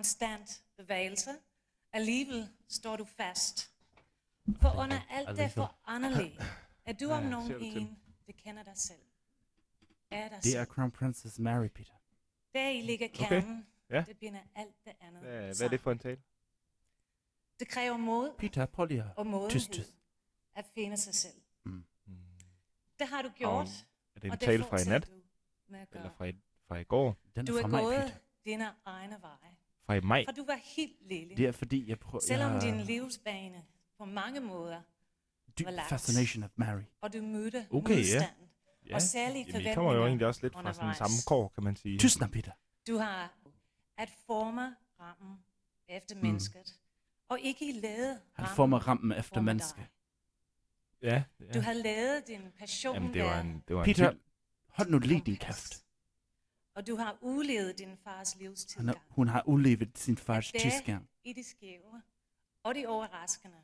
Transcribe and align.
konstant 0.00 0.62
bevægelse. 0.76 1.30
Alligevel 1.92 2.48
står 2.68 2.96
du 2.96 3.04
fast. 3.04 3.70
For 4.60 4.78
under 4.82 5.00
alt 5.10 5.38
det 5.38 5.50
foranderlige, 5.52 6.38
er 6.84 6.92
du 6.92 7.10
om 7.10 7.22
nogen 7.22 7.54
en, 7.60 7.98
det 8.26 8.36
kender 8.36 8.62
dig 8.62 8.76
selv. 8.76 9.00
Er 10.10 10.28
dig 10.28 10.36
Det 10.36 10.44
selv. 10.44 10.60
er 10.60 10.64
Crown 10.64 10.90
Princess 10.90 11.38
Mary, 11.38 11.68
Peter. 11.68 11.92
Der 12.54 12.68
i 12.68 12.80
ligger 12.80 13.08
kernen. 13.14 13.66
Ja. 13.90 14.04
Det 14.08 14.18
binder 14.18 14.40
alt 14.54 14.84
det 14.84 14.92
andet 15.00 15.22
Hvad, 15.22 15.40
hvad 15.56 15.60
er 15.66 15.68
det 15.68 15.80
for 15.80 15.92
en 15.92 15.98
tale? 15.98 16.20
Det 17.58 17.68
kræver 17.68 17.96
mod 17.96 18.34
Peter, 18.38 18.66
prøv 18.66 18.86
lige 18.86 19.04
og 19.04 19.20
at... 19.20 19.26
modenhed 19.26 19.84
at 20.54 20.66
finde 20.74 20.96
sig 20.96 21.14
selv. 21.14 21.40
Mm. 21.64 21.84
Det 22.98 23.08
har 23.08 23.22
du 23.22 23.28
gjort, 23.28 23.68
Er 24.14 24.20
det 24.20 24.24
en 24.24 24.30
og 24.32 24.40
tale 24.40 24.64
fra 24.64 24.80
i 24.80 24.84
nat? 24.84 25.10
Eller 25.68 26.10
fra 26.16 26.24
i, 26.24 26.32
fra 26.68 26.76
i 26.76 26.84
går? 26.84 27.16
Den 27.36 27.46
Du 27.46 27.52
er 27.54 27.58
er 27.58 27.62
fra 27.62 27.68
mig, 27.68 27.82
gået 27.82 27.96
Peter. 27.96 28.16
dine 28.44 28.74
egne 28.84 29.18
veje. 29.22 29.56
Fra 29.86 29.94
i 29.94 30.00
maj? 30.00 30.24
Fra 30.24 30.32
du 30.32 30.44
var 30.44 30.58
helt 30.76 31.08
lille. 31.08 31.36
Det 31.36 31.46
er 31.46 31.52
fordi, 31.52 31.88
jeg 31.88 31.98
prøver... 31.98 32.20
Selvom 32.22 32.52
jeg 32.52 32.62
din 32.62 32.80
livsbane 32.80 33.64
på 33.98 34.04
mange 34.04 34.40
måder, 34.40 34.80
dyb 35.58 35.64
var 35.66 35.70
lagt. 35.72 35.88
fascination 35.88 36.42
of 36.44 36.50
Mary. 36.56 36.82
og 37.00 37.12
du 37.12 37.22
mødte 37.22 37.66
Okay, 37.70 37.90
ja. 37.94 37.96
modstand, 37.96 38.30
Ja. 38.88 38.94
og 38.94 39.02
særlige 39.02 39.38
Jamen, 39.38 39.48
I 39.48 39.50
forventninger 39.52 39.74
kommer 39.74 39.94
jo 39.94 40.06
egentlig 40.06 40.26
også 40.26 40.40
lidt 40.42 40.52
fra 40.52 40.60
sådan 40.72 40.74
undervejs. 40.74 40.98
samme 40.98 41.16
kår, 41.26 41.48
kan 41.54 41.64
man 41.64 41.76
sige. 41.76 41.98
Tyst 41.98 42.20
nu, 42.20 42.26
Peter. 42.26 42.52
Du 42.88 42.96
har 42.96 43.34
at 43.98 44.10
forme 44.26 44.74
rammen 45.00 45.38
efter 45.88 46.16
mennesket, 46.16 46.74
og 47.28 47.40
ikke 47.40 47.68
i 47.68 47.72
lade 47.80 48.14
Mm. 48.14 48.20
Han 48.34 48.44
rammen 48.44 48.56
former 48.56 48.78
rammen 48.78 49.18
efter 49.18 49.28
former 49.34 49.42
menneske. 49.42 49.76
dig. 49.80 49.88
Ja, 51.02 51.22
Du 51.40 51.44
ja. 51.54 51.60
har 51.60 51.72
lavet 51.72 52.26
din 52.26 52.40
passion 52.58 52.94
Jamen, 52.94 53.14
det 53.14 53.22
var 53.22 53.28
være 53.28 53.40
en, 53.40 53.62
det 53.68 53.76
var 53.76 53.82
en 53.84 53.94
Peter, 53.94 54.14
hold 54.68 54.88
nu 54.90 54.98
lige 54.98 55.22
din 55.26 55.36
kæft. 55.36 55.84
Og 56.80 56.86
du 56.86 56.96
har 56.96 57.18
udlevet 57.20 57.78
din 57.78 57.96
fars 58.04 58.32
Han 58.32 58.42
livstilgang. 58.42 58.88
har, 58.98 59.04
hun 59.08 59.28
har 59.28 59.42
udlevet 59.46 59.98
sin 59.98 60.16
fars 60.16 60.52
tidsgang. 60.52 61.08
i 61.24 61.32
det 61.32 61.44
skæve 61.46 62.02
og 62.62 62.74
det 62.74 62.86
overraskende 62.86 63.56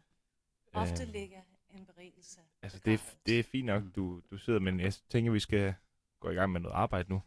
ofte 0.73 1.05
ligger 1.05 1.41
en 1.71 1.87
berigelse. 1.87 2.41
Altså, 2.63 2.79
det 2.85 2.95
er, 2.95 2.99
det 3.27 3.39
er 3.41 3.43
fint 3.43 3.67
nok, 3.67 3.83
du, 3.97 4.21
du 4.31 4.39
sidder, 4.39 4.61
men 4.61 4.81
jeg 4.81 4.93
tænker, 5.09 5.33
vi 5.33 5.41
skal 5.41 5.75
gå 6.21 6.31
i 6.31 6.35
gang 6.35 6.53
med 6.53 6.61
noget 6.61 6.75
arbejde 6.75 7.09
nu. 7.11 7.23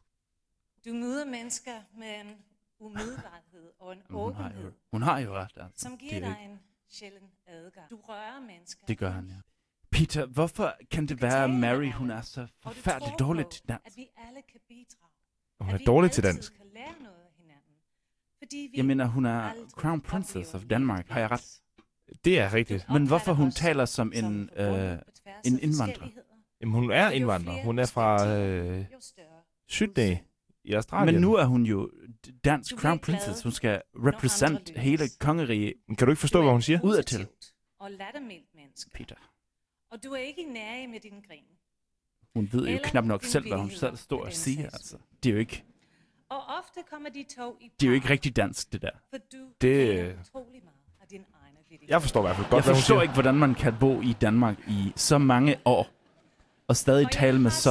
Du 0.86 0.94
møder 0.94 1.26
mennesker 1.26 1.82
med 1.94 2.20
en 2.22 2.38
umiddelbarhed 2.80 3.72
og 3.80 3.94
en 3.94 4.02
Hun 4.10 4.34
har 4.34 4.44
jo, 4.44 4.50
åbenhed, 4.50 4.72
hun 4.92 5.02
har 5.02 5.20
jo 5.20 5.34
ret, 5.34 5.52
altså. 5.56 5.70
som 5.90 5.98
giver 5.98 6.14
er 6.16 6.20
dig 6.20 6.30
ikke- 6.42 6.52
en 6.52 6.60
sjælden 6.90 7.32
adgang. 7.48 7.90
Du 7.90 7.96
rører 7.96 8.40
mennesker. 8.40 8.86
Det 8.86 8.98
gør 8.98 9.10
han, 9.10 9.28
ja. 9.28 9.36
Peter, 9.92 10.26
hvorfor 10.26 10.76
kan 10.92 11.06
det 11.08 11.18
kan 11.20 11.28
være, 11.28 11.44
at 11.44 11.50
Mary, 11.50 11.92
hun 11.92 12.12
er 12.12 12.22
så 12.22 12.48
forfærdeligt 12.60 13.18
tror 13.20 13.26
dårlig 13.28 13.46
på, 13.46 13.52
til 13.52 13.68
dans? 13.68 13.82
At 13.86 13.94
vi 13.96 14.08
alle 14.18 14.42
kan 14.42 14.60
bidrage. 14.68 15.09
Hun 15.60 15.74
er 15.74 15.78
dårlig 15.78 16.12
til 16.12 16.24
dansk. 16.24 16.54
kan 16.58 16.66
lære 16.74 16.94
noget 17.04 17.16
af 17.16 17.32
hinanden. 17.38 17.74
Fordi 18.38 18.58
vi 18.72 18.78
Jeg 18.78 18.86
mener, 18.86 19.06
hun 19.06 19.26
er 19.26 19.52
Crown 19.72 20.02
Princess 20.02 20.54
of 20.54 20.62
Denmark, 20.70 21.08
har 21.10 21.20
jeg 21.20 21.32
ret? 21.32 21.62
Det 22.26 22.40
er 22.40 22.54
rigtigt. 22.54 22.86
Men 22.94 23.08
hvorfor 23.08 23.34
hun 23.34 23.52
taler 23.52 23.86
som 23.86 24.12
en, 24.16 24.50
øh, 24.58 24.98
en 25.46 25.60
indvandrer? 25.60 26.08
Jamen, 26.62 26.76
hun 26.76 26.92
er 26.92 27.10
indvandrer. 27.10 27.64
Hun 27.64 27.80
er 27.80 27.86
fra 27.86 28.28
øh, 28.28 28.86
Sydney 29.68 30.16
i 30.64 30.74
Australien. 30.74 31.16
Men 31.16 31.22
nu 31.22 31.36
er 31.36 31.46
hun 31.46 31.64
jo 31.64 31.92
dansk 32.44 32.76
Crown 32.78 33.00
Princess. 33.00 33.44
Hun 33.44 33.52
skal 33.52 33.82
represent 33.96 34.78
hele 34.78 35.04
kongeriget, 35.20 35.74
Kan 35.88 36.06
du 36.06 36.12
ikke 36.12 36.20
forstå, 36.20 36.42
hvad 36.42 36.52
hun 36.52 36.62
siger? 36.62 36.80
Udadtil. 36.84 37.28
Og 37.80 37.92
lattermildt 37.92 38.56
menneske. 38.56 38.90
Peter. 38.94 39.16
Og 39.92 40.04
du 40.04 40.12
er 40.12 40.18
ikke 40.18 40.44
nære 40.54 40.88
med 40.88 41.00
din 41.00 41.22
grin. 41.28 41.44
Hun 42.36 42.50
ved 42.52 42.68
jo 42.68 42.80
knap 42.84 43.04
nok 43.06 43.24
selv, 43.24 43.48
hvad 43.48 43.58
hun 43.58 43.70
selv 43.72 43.98
står 43.98 44.26
og 44.26 44.34
siger. 44.34 44.64
Altså. 44.66 44.98
Det 45.24 45.30
er 45.30 45.34
jo 45.34 45.40
ikke, 45.40 45.64
Og 46.30 46.38
ofte 46.60 46.80
kommer 46.92 47.10
de 47.10 47.26
tog 47.38 47.56
i 47.62 47.72
det 47.80 47.86
er 47.86 47.90
jo 47.90 47.94
ikke 47.96 48.10
rigtig 48.10 48.36
dansk, 48.36 48.74
det 48.74 48.82
der. 48.82 48.90
For 49.10 49.18
du 49.18 49.38
Det- 49.62 49.88
kender 49.98 50.14
utrolig 50.22 50.62
meget 50.64 50.76
af 51.02 51.08
din 51.10 51.20
egen 51.44 51.56
vittighed. 51.70 51.90
Jeg 51.90 52.02
forstår 52.02 52.20
i 52.20 52.24
hvert 52.24 52.36
fald 52.36 52.48
godt, 52.50 52.54
Jeg 52.54 52.64
hvad 52.64 52.74
hun 52.74 52.80
forstår 52.82 52.96
siger. 52.96 53.02
ikke, 53.02 53.14
hvordan 53.14 53.36
man 53.36 53.56
kan 53.56 53.76
bo 53.80 54.02
i 54.02 54.14
Danmark 54.22 54.56
i 54.68 54.94
så 54.96 55.18
mange 55.18 55.56
år, 55.66 55.88
og 56.68 56.76
stadig 56.78 57.06
Og 57.06 57.12
tale 57.12 57.40
med 57.40 57.52
så 57.52 57.70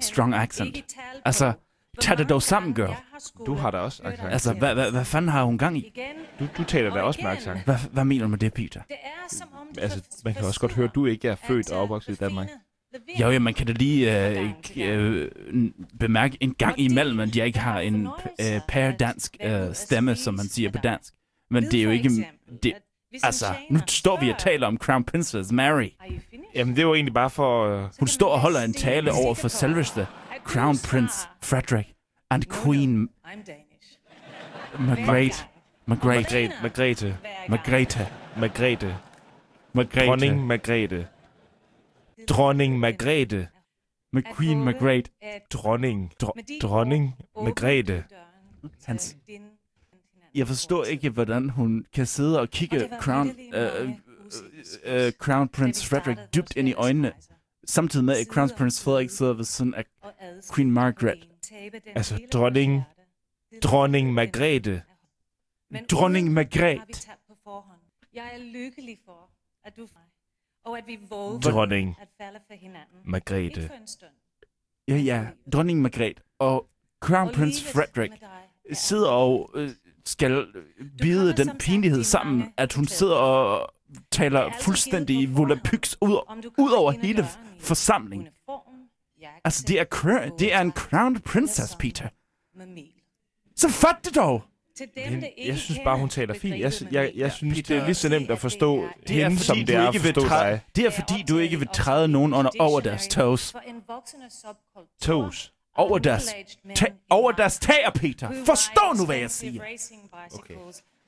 strong 0.00 0.34
accent. 0.34 0.96
Altså, 1.24 1.52
tag 2.00 2.18
det 2.18 2.28
dog 2.28 2.42
sammen, 2.42 2.76
skulle 3.18 3.46
Du 3.46 3.54
har 3.54 3.70
da 3.70 3.78
også 3.78 4.02
accent. 4.04 4.32
Altså, 4.32 4.52
hvad, 4.52 4.74
hvad, 4.74 4.90
hvad 4.90 5.04
fanden 5.04 5.28
har 5.28 5.44
hun 5.44 5.58
gang 5.58 5.78
i? 5.78 5.92
Du, 6.40 6.48
du 6.58 6.64
taler 6.64 6.90
da 6.94 7.00
Og 7.00 7.06
også 7.06 7.20
med 7.22 7.30
accent. 7.30 7.64
Hvad, 7.64 7.76
hvad 7.92 8.04
mener 8.04 8.24
du 8.24 8.28
med 8.28 8.38
det, 8.38 8.52
Peter? 8.54 8.80
det 8.88 8.96
er 9.02 9.28
som 9.34 9.48
om 9.60 9.66
du 9.74 9.80
Altså, 9.80 10.02
man 10.24 10.34
kan 10.34 10.44
også 10.44 10.60
godt 10.60 10.72
høre, 10.72 10.88
at 10.88 10.94
du 10.94 11.06
ikke 11.06 11.28
er 11.28 11.34
født 11.34 11.72
og 11.72 11.80
opvokset 11.82 12.12
i 12.12 12.16
Danmark. 12.16 12.48
Vind. 13.06 13.18
ja, 13.32 13.38
man 13.38 13.54
kan 13.54 13.66
da 13.66 13.72
lige 13.72 14.30
øh, 14.30 14.50
øh, 14.76 15.30
bemærke 16.00 16.36
en 16.40 16.54
gang 16.54 16.80
imellem, 16.80 17.20
at 17.20 17.36
jeg 17.36 17.46
ikke 17.46 17.58
har 17.58 17.80
en 17.80 18.08
øh, 18.40 18.60
pærdansk 18.68 19.36
øh, 19.44 19.74
stemme, 19.74 20.14
som 20.16 20.34
man 20.34 20.48
siger 20.48 20.70
på 20.70 20.78
dansk. 20.82 21.12
Men 21.50 21.64
det 21.64 21.74
er 21.74 21.82
jo 21.82 21.90
ikke... 21.90 22.10
Det, 22.62 22.72
altså, 23.22 23.46
nu 23.70 23.80
står 23.86 24.20
vi 24.20 24.30
og 24.30 24.38
taler 24.38 24.66
om 24.66 24.76
Crown 24.78 25.04
Princess 25.04 25.52
Mary. 25.52 25.68
"Are 25.70 26.08
you 26.10 26.18
finished?" 26.30 26.50
Jamen, 26.54 26.76
det 26.76 26.86
var 26.86 26.94
egentlig 26.94 27.14
bare 27.14 27.30
for... 27.30 27.66
Øh, 27.68 27.88
Hun 27.98 28.08
står 28.08 28.28
og 28.32 28.40
holder 28.40 28.60
en 28.60 28.72
tale 28.72 29.12
over 29.12 29.34
for 29.34 29.48
selveste 29.48 30.06
Crown 30.44 30.78
Prince 30.78 31.28
Frederick 31.42 31.88
and 32.30 32.42
"No, 32.48 32.54
no, 32.56 32.62
Queen 32.62 33.08
I'm 33.24 33.28
Danish." 33.46 33.98
Margrethe. 34.78 35.44
Margrethe. 35.86 36.52
Margrethe. 36.62 36.62
Margrethe. 36.62 37.16
Margrethe. 37.48 38.08
Margrethe. 38.36 38.96
Margrethe. 39.72 40.34
Margrethe. 40.36 41.06
Dronning 42.28 42.78
Margrethe. 42.78 43.48
Med 44.12 44.22
At 44.26 44.36
Queen 44.36 44.58
håbe, 44.58 44.64
Margrethe. 44.64 45.10
Dronning. 45.50 46.12
dronning 46.62 47.14
Margrethe. 47.36 48.04
Hans- 48.84 49.16
din- 49.26 49.42
Jeg 50.34 50.46
forstår 50.46 50.84
ikke, 50.84 51.10
hvordan 51.10 51.48
hun 51.50 51.86
kan 51.92 52.06
sidde 52.06 52.40
og 52.40 52.48
kigge 52.50 52.88
Crown, 53.00 53.28
øh, 53.28 53.34
usikre 53.34 53.94
øh, 54.84 55.06
øh, 55.06 55.12
Crown 55.12 55.48
Prince 55.48 55.86
Frederick 55.88 56.18
startede 56.18 56.28
dybt 56.34 56.56
ind 56.56 56.68
i 56.68 56.72
øjnene, 56.74 57.12
samtidig 57.66 58.04
med, 58.04 58.16
at 58.16 58.26
Crown 58.26 58.50
Prince 58.58 58.84
Frederik 58.84 59.10
sidder 59.10 59.32
ved 59.32 59.44
siden 59.44 59.74
af 59.74 59.84
Queen 60.54 60.70
Margaret. 60.70 61.28
Altså, 61.86 62.20
dronning- 62.32 62.82
Dronning 63.62 64.12
Margrethe. 64.12 64.82
Dronning 65.90 66.32
Margrethe. 66.32 67.00
Jeg 68.14 68.30
er 68.34 68.38
lykkelig 68.38 68.98
for, 69.04 69.30
at 69.64 69.76
du 69.76 69.88
og 70.64 70.78
at 70.78 70.84
vi 70.86 70.98
våger 71.10 71.40
Dronning 71.40 71.96
hinanden. 72.66 72.98
Margrethe. 73.04 73.46
Ikke 73.46 73.66
for 73.66 73.74
en 73.74 73.86
stund. 73.86 74.10
Ja, 74.88 74.96
ja, 74.96 75.26
dronning 75.52 75.82
Margrethe 75.82 76.22
og 76.38 76.68
Crown 77.00 77.28
Og 77.28 77.34
Prince 77.34 77.64
Frederick 77.72 78.12
er 78.22 78.74
sidder 78.74 79.08
og 79.08 79.50
øh, 79.54 79.70
skal 80.04 80.46
bide 81.02 81.36
den 81.36 81.50
pinlighed 81.58 82.04
sammen, 82.04 82.38
mange 82.38 82.52
at 82.56 82.72
hun 82.72 82.86
sidder 82.86 83.14
og 83.14 83.74
er 83.88 84.02
taler 84.10 84.40
altid 84.40 84.64
fuldstændig 84.64 85.36
volapyks 85.36 85.96
ud, 86.00 86.10
ud 86.58 86.70
over 86.70 86.90
hele 86.90 87.16
døren 87.16 87.28
forsamlingen. 87.60 88.28
uniform, 88.28 88.74
jakke, 89.20 89.40
Altså, 89.44 89.64
det 89.68 89.80
er, 89.80 89.84
det 90.38 90.54
er 90.54 90.60
en 90.60 90.72
båddragt 90.72 90.76
Crown 90.76 91.14
eller 91.14 91.20
Princess, 91.20 91.76
Peter. 91.76 92.08
Så 93.56 93.68
fat 93.68 93.96
det 94.04 94.14
dog! 94.14 94.42
Til 94.76 94.86
dem, 94.94 95.12
Men 95.12 95.20
der 95.20 95.26
ikke 95.26 95.48
jeg 95.50 95.58
synes 95.58 95.80
bare, 95.84 95.98
hun 95.98 96.08
taler 96.08 96.34
fint. 96.34 96.58
Jeg, 96.60 96.72
jeg, 96.92 97.02
mel, 97.02 97.12
jeg 97.16 97.32
synes, 97.32 97.54
Peter, 97.58 97.74
det 97.74 97.80
er 97.82 97.84
lige 97.86 97.94
så 97.94 98.08
nemt 98.08 98.30
at 98.30 98.38
forstå 98.38 98.88
det 99.08 99.22
er 99.22 99.28
hende, 99.28 99.38
som 99.42 99.56
det 99.56 99.68
du 99.68 99.72
er 99.72 99.88
at 99.88 99.94
ikke 99.94 100.04
vil 100.04 100.14
forstå 100.14 100.28
træde, 100.28 100.50
dig. 100.52 100.60
det 100.76 100.86
er 100.86 100.90
fordi, 100.90 101.22
du 101.28 101.38
ikke 101.38 101.58
vil 101.58 101.68
træde 101.72 102.08
nogen 102.08 102.34
under, 102.34 102.50
over 102.58 102.80
deres 102.80 103.08
toes. 103.08 103.54
Toes. 105.00 105.52
Over 105.78 105.98
deres, 105.98 106.34
ta- 106.74 106.92
over 107.10 107.32
deres 107.32 107.58
tager, 107.58 107.90
Peter. 107.90 108.30
Forstå 108.46 108.80
nu, 108.98 109.06
hvad 109.06 109.16
jeg 109.16 109.30
siger. 109.30 109.62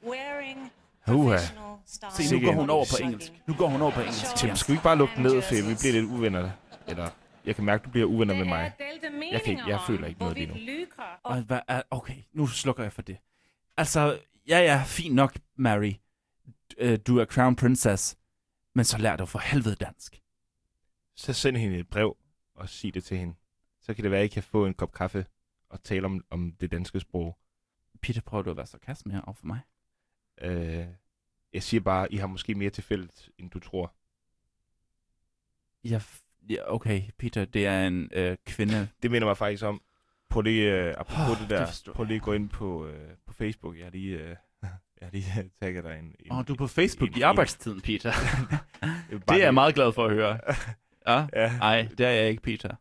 wearing 0.08 0.72
Uha. 1.08 1.38
Se, 2.18 2.34
nu 2.34 2.40
går 2.46 2.52
hun 2.52 2.70
over 2.70 2.84
på 2.90 2.96
engelsk. 3.04 3.32
Nu 3.46 3.54
går 3.54 3.66
hun 3.68 3.82
over 3.82 3.90
på 3.90 4.00
engelsk. 4.00 4.34
Tim, 4.36 4.56
skal 4.56 4.72
vi 4.72 4.74
ikke 4.74 4.82
bare 4.84 4.96
lukke 4.96 5.14
den 5.16 5.22
ned, 5.22 5.42
for 5.42 5.54
vi 5.54 5.74
bliver 5.80 5.92
lidt 5.92 6.04
uvenner? 6.04 6.50
Eller, 6.88 7.08
jeg 7.46 7.54
kan 7.56 7.64
mærke, 7.64 7.84
du 7.84 7.90
bliver 7.90 8.06
uvenner 8.06 8.34
med 8.34 8.44
mig. 8.44 8.72
Jeg 9.32 9.42
kan 9.42 9.50
ikke- 9.52 9.62
jeg 9.68 9.78
føler 9.86 10.06
ikke 10.06 10.20
noget 10.20 10.36
lige 10.36 10.46
nu. 10.46 10.54
hvad 11.46 11.58
er, 11.68 11.82
okay, 11.90 12.14
nu 12.34 12.46
slukker 12.46 12.82
jeg 12.82 12.92
for 12.92 13.02
det. 13.02 13.16
Altså, 13.78 14.20
ja, 14.48 14.58
ja, 14.58 14.82
fint 14.86 15.14
nok, 15.14 15.38
Mary. 15.56 15.92
Øh, 16.78 16.98
Du 17.06 17.18
er 17.18 17.24
Crown 17.24 17.56
Princess. 17.56 18.18
Men 18.74 18.84
så 18.84 18.98
lær 18.98 19.16
dig 19.16 19.28
for 19.28 19.38
helvede 19.38 19.74
dansk. 19.74 20.22
Så 21.16 21.32
send 21.32 21.56
hende 21.56 21.78
et 21.78 21.88
brev 21.88 22.16
og 22.54 22.68
sig 22.68 22.94
det 22.94 23.04
til 23.04 23.18
hende. 23.18 23.34
Så 23.80 23.94
kan 23.94 24.02
det 24.02 24.10
være, 24.10 24.20
at 24.20 24.24
I 24.24 24.28
kan 24.28 24.42
få 24.42 24.66
en 24.66 24.74
kop 24.74 24.92
kaffe 24.92 25.26
og 25.68 25.82
tale 25.82 26.06
om, 26.06 26.24
om 26.30 26.52
det 26.60 26.70
danske 26.70 27.00
sprog. 27.00 27.38
Peter, 28.02 28.20
prøver 28.20 28.42
du 28.42 28.50
at 28.50 28.56
være 28.56 28.66
sarkasme 28.66 29.12
her 29.12 29.20
over 29.20 29.34
for 29.34 29.46
mig? 29.46 29.60
Øh, 30.40 30.86
jeg 31.52 31.62
siger 31.62 31.80
bare, 31.80 32.12
I 32.12 32.16
har 32.16 32.26
måske 32.26 32.54
mere 32.54 32.70
til 32.70 32.84
fælles, 32.84 33.30
end 33.38 33.50
du 33.50 33.58
tror. 33.58 33.94
Ja, 35.84 36.00
ja 36.50 36.74
okay, 36.74 37.02
Peter, 37.18 37.44
det 37.44 37.66
er 37.66 37.86
en 37.86 38.08
øh, 38.12 38.36
kvinde. 38.46 38.88
Det 39.02 39.10
minder 39.10 39.28
mig 39.28 39.36
faktisk 39.36 39.62
om. 39.64 39.82
Prøv 40.30 40.42
lige, 40.42 40.72
øh, 40.74 40.94
apropos 40.98 41.28
oh, 41.28 41.30
det 41.40 41.40
det 41.40 41.50
der, 41.50 41.66
forstår 41.66 41.92
prøv 41.92 42.04
lige 42.06 42.16
at 42.16 42.22
gå 42.22 42.32
ind 42.32 42.48
på, 42.48 42.86
øh, 42.86 43.08
på 43.26 43.32
Facebook. 43.34 43.76
Jeg 43.76 43.84
har 43.84 43.90
lige, 43.90 44.16
øh, 44.16 44.28
jeg 44.62 45.02
har 45.02 45.10
lige 45.12 45.50
tagget 45.60 45.84
dig 45.84 45.98
en... 45.98 46.14
Åh, 46.30 46.38
oh, 46.38 46.44
du 46.48 46.52
er 46.52 46.56
på 46.56 46.66
Facebook 46.66 47.10
en- 47.10 47.18
i 47.18 47.22
arbejdstiden, 47.22 47.80
Peter. 47.80 48.12
det 49.10 49.30
er 49.30 49.36
jeg 49.36 49.54
meget 49.54 49.74
glad 49.74 49.92
for 49.92 50.04
at 50.04 50.12
høre. 50.12 50.38
Ja? 51.06 51.26
Ja, 51.32 51.58
Nej, 51.58 51.88
det 51.98 52.06
er 52.06 52.10
jeg 52.10 52.28
ikke, 52.30 52.42
Peter. 52.42 52.74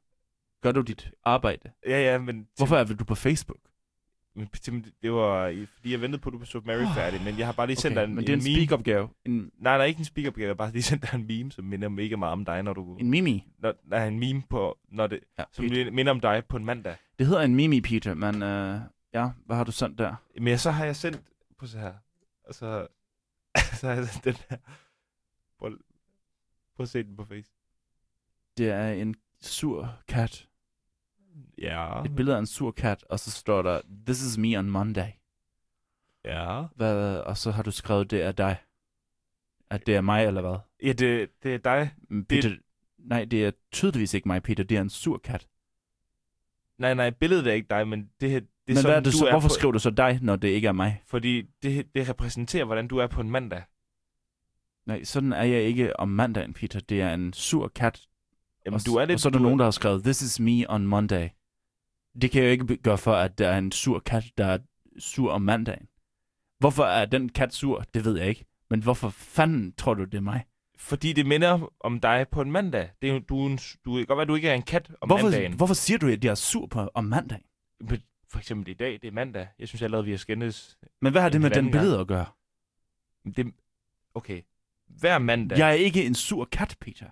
Gør 0.63 0.71
du 0.71 0.81
dit 0.81 1.11
arbejde? 1.23 1.71
ja, 1.87 2.01
ja 2.11 2.17
men 2.17 2.47
Hvorfor 2.57 2.77
er 2.77 2.83
du 2.83 3.03
på 3.05 3.15
Facebook? 3.15 3.59
Men 4.37 4.85
det 5.01 5.11
var 5.13 5.65
fordi, 5.75 5.91
jeg 5.91 6.01
ventede 6.01 6.21
på, 6.21 6.29
at 6.29 6.33
du 6.39 6.45
så 6.45 6.61
Mary 6.65 6.93
færdig, 6.95 7.21
men 7.23 7.37
jeg 7.39 7.45
har 7.47 7.53
bare 7.53 7.67
lige 7.67 7.77
sendt 7.77 7.95
dig 7.95 8.03
en, 8.03 8.15
men 8.15 8.23
det 8.23 8.29
er 8.29 8.33
en, 8.37 8.43
meme. 8.43 8.55
speak-opgave. 8.55 9.09
En, 9.25 9.51
Nej, 9.59 9.77
nej, 9.77 9.85
ikke 9.85 9.99
en 9.99 10.05
speak-opgave. 10.05 10.43
Jeg 10.45 10.49
har 10.49 10.55
bare 10.55 10.71
lige 10.71 10.83
sendt 10.91 11.01
dig 11.03 11.13
en 11.19 11.27
meme, 11.27 11.51
som 11.51 11.65
minder 11.65 11.89
mega 11.89 12.15
meget 12.15 12.31
om 12.31 12.45
dig, 12.45 12.63
når 12.63 12.73
du... 12.73 12.97
en 12.97 13.09
mimi. 13.09 13.43
Når, 13.59 13.73
nej, 13.83 14.07
en 14.07 14.19
meme 14.19 14.43
på, 14.49 14.77
når 14.91 15.07
det, 15.07 15.19
Ja, 15.39 15.43
som 15.51 15.69
Peter. 15.69 15.91
minder 15.91 16.11
om 16.11 16.19
dig 16.19 16.43
på 16.49 16.57
en 16.57 16.65
mandag. 16.65 16.95
Det 17.19 17.27
hedder 17.27 17.41
en 17.41 17.55
mimi, 17.55 17.81
Peter, 17.81 18.13
men 18.13 18.43
øh, 18.43 18.79
ja, 19.13 19.29
hvad 19.45 19.55
har 19.55 19.63
du 19.63 19.71
sendt 19.71 19.97
der? 19.97 20.15
Men 20.41 20.57
så 20.57 20.71
har 20.71 20.85
jeg 20.85 20.95
sendt 20.95 21.21
på 21.59 21.67
så 21.67 21.79
her. 21.79 21.93
Og 22.43 22.53
så, 22.55 22.87
så 23.79 23.87
har 23.87 23.93
jeg 23.95 24.07
sendt 24.07 24.25
den 24.25 24.35
her. 24.49 24.57
Prøv, 25.59 25.71
prøv 26.75 26.83
at 26.83 26.89
se 26.89 27.03
den 27.03 27.15
på 27.17 27.25
face. 27.25 27.51
Det 28.57 28.69
er 28.69 28.87
en 28.89 29.15
sur 29.41 29.93
kat. 30.07 30.47
Ja. 31.57 32.03
Et 32.03 32.15
billede 32.15 32.35
af 32.35 32.39
en 32.39 32.45
sur 32.45 32.71
kat, 32.71 33.03
og 33.09 33.19
så 33.19 33.31
står 33.31 33.61
der, 33.61 33.81
This 34.05 34.21
is 34.25 34.37
me 34.37 34.59
on 34.59 34.69
Monday. 34.69 35.07
Ja. 36.25 36.63
Hvad, 36.75 37.17
og 37.19 37.37
så 37.37 37.51
har 37.51 37.63
du 37.63 37.71
skrevet, 37.71 38.11
det 38.11 38.21
er 38.21 38.31
dig. 38.31 38.55
At 39.69 39.85
det 39.85 39.95
er 39.95 40.01
mig, 40.01 40.25
eller 40.25 40.41
hvad? 40.41 40.57
Ja, 40.83 40.93
det, 40.93 41.29
det 41.43 41.53
er 41.53 41.57
dig. 41.57 41.93
Men 42.09 42.25
Peter, 42.25 42.49
nej, 42.97 43.25
det 43.25 43.45
er 43.45 43.51
tydeligvis 43.71 44.13
ikke 44.13 44.27
mig, 44.27 44.43
Peter. 44.43 44.63
Det 44.63 44.77
er 44.77 44.81
en 44.81 44.89
sur 44.89 45.17
kat. 45.17 45.47
Nej, 46.77 46.93
nej, 46.93 47.09
billedet 47.09 47.47
er 47.47 47.51
ikke 47.53 47.67
dig, 47.69 47.87
men 47.87 48.09
det, 48.21 48.29
her- 48.31 48.39
det 48.39 48.47
er 48.47 48.49
Men 48.67 48.75
sådan, 48.75 48.89
hvad 48.89 48.95
er 48.95 48.99
det 48.99 49.13
du 49.13 49.17
så? 49.17 49.25
er 49.25 49.31
Hvorfor 49.31 49.47
på, 49.47 49.53
skriver 49.53 49.71
du 49.71 49.79
så 49.79 49.89
dig, 49.89 50.19
når 50.21 50.35
det 50.35 50.47
ikke 50.47 50.67
er 50.67 50.71
mig? 50.71 51.01
Fordi 51.05 51.41
det, 51.63 51.95
det 51.95 52.09
repræsenterer, 52.09 52.65
hvordan 52.65 52.87
du 52.87 52.97
er 52.97 53.07
på 53.07 53.21
en 53.21 53.31
mandag. 53.31 53.63
Nej, 54.85 55.03
sådan 55.03 55.33
er 55.33 55.43
jeg 55.43 55.61
ikke 55.63 55.99
om 55.99 56.09
mandagen, 56.09 56.53
Peter. 56.53 56.79
Det 56.79 57.01
er 57.01 57.13
en 57.13 57.33
sur 57.33 57.67
kat. 57.67 58.07
Jamen, 58.67 58.75
og, 58.75 58.85
du 58.85 58.95
er 58.95 59.05
lidt... 59.05 59.15
og 59.15 59.19
så 59.19 59.27
er 59.27 59.31
der 59.31 59.39
du 59.39 59.43
nogen, 59.43 59.59
der 59.59 59.65
har 59.65 59.71
skrevet, 59.71 60.03
This 60.03 60.21
is 60.21 60.39
me 60.39 60.69
on 60.69 60.87
Monday. 60.87 61.29
Det 62.21 62.31
kan 62.31 62.41
jeg 62.43 62.47
jo 62.47 62.51
ikke 62.51 62.77
gøre 62.77 62.97
for, 62.97 63.13
at 63.13 63.37
der 63.37 63.49
er 63.49 63.57
en 63.57 63.71
sur 63.71 63.99
kat, 63.99 64.23
der 64.37 64.45
er 64.45 64.57
sur 64.99 65.31
om 65.31 65.41
mandagen. 65.41 65.87
Hvorfor 66.59 66.83
er 66.83 67.05
den 67.05 67.29
kat 67.29 67.53
sur? 67.53 67.85
Det 67.93 68.05
ved 68.05 68.17
jeg 68.17 68.27
ikke. 68.27 68.45
Men 68.69 68.83
hvorfor 68.83 69.09
fanden 69.09 69.73
tror 69.77 69.93
du, 69.93 70.03
det 70.03 70.13
er 70.13 70.21
mig? 70.21 70.45
Fordi 70.77 71.13
det 71.13 71.25
minder 71.25 71.73
om 71.79 71.99
dig 71.99 72.25
på 72.31 72.41
en 72.41 72.51
mandag. 72.51 72.89
Det 73.01 73.09
er, 73.09 73.19
du, 73.19 73.45
en, 73.45 73.59
du 73.85 73.95
kan 73.95 74.05
godt 74.05 74.17
være, 74.17 74.21
at 74.21 74.27
du 74.27 74.35
ikke 74.35 74.49
er 74.49 74.53
en 74.53 74.61
kat 74.61 74.91
om 75.01 75.09
Hvorfor, 75.09 75.23
mandagen. 75.23 75.53
hvorfor 75.53 75.73
siger 75.73 75.97
du, 75.97 76.07
at 76.07 76.23
jeg 76.23 76.31
er 76.31 76.35
sur 76.35 76.65
på, 76.67 76.89
om 76.93 77.03
mandagen? 77.03 77.43
Men 77.79 78.01
For 78.29 78.39
eksempel 78.39 78.71
i 78.71 78.73
dag, 78.73 78.93
det 79.01 79.07
er 79.07 79.11
mandag. 79.11 79.47
Jeg 79.59 79.67
synes 79.67 79.81
allerede, 79.81 80.05
vi 80.05 80.11
har 80.11 80.17
skændes. 80.17 80.77
Men 81.01 81.11
hvad 81.11 81.21
har 81.21 81.29
det 81.29 81.41
med 81.41 81.49
den 81.49 81.71
billede 81.71 81.99
at 81.99 82.07
gøre? 82.07 82.25
Det, 83.35 83.53
okay. 84.15 84.41
Hver 84.87 85.17
mandag. 85.19 85.57
Jeg 85.57 85.69
er 85.69 85.73
ikke 85.73 86.05
en 86.05 86.15
sur 86.15 86.45
kat, 86.51 86.75
Peter. 86.81 87.05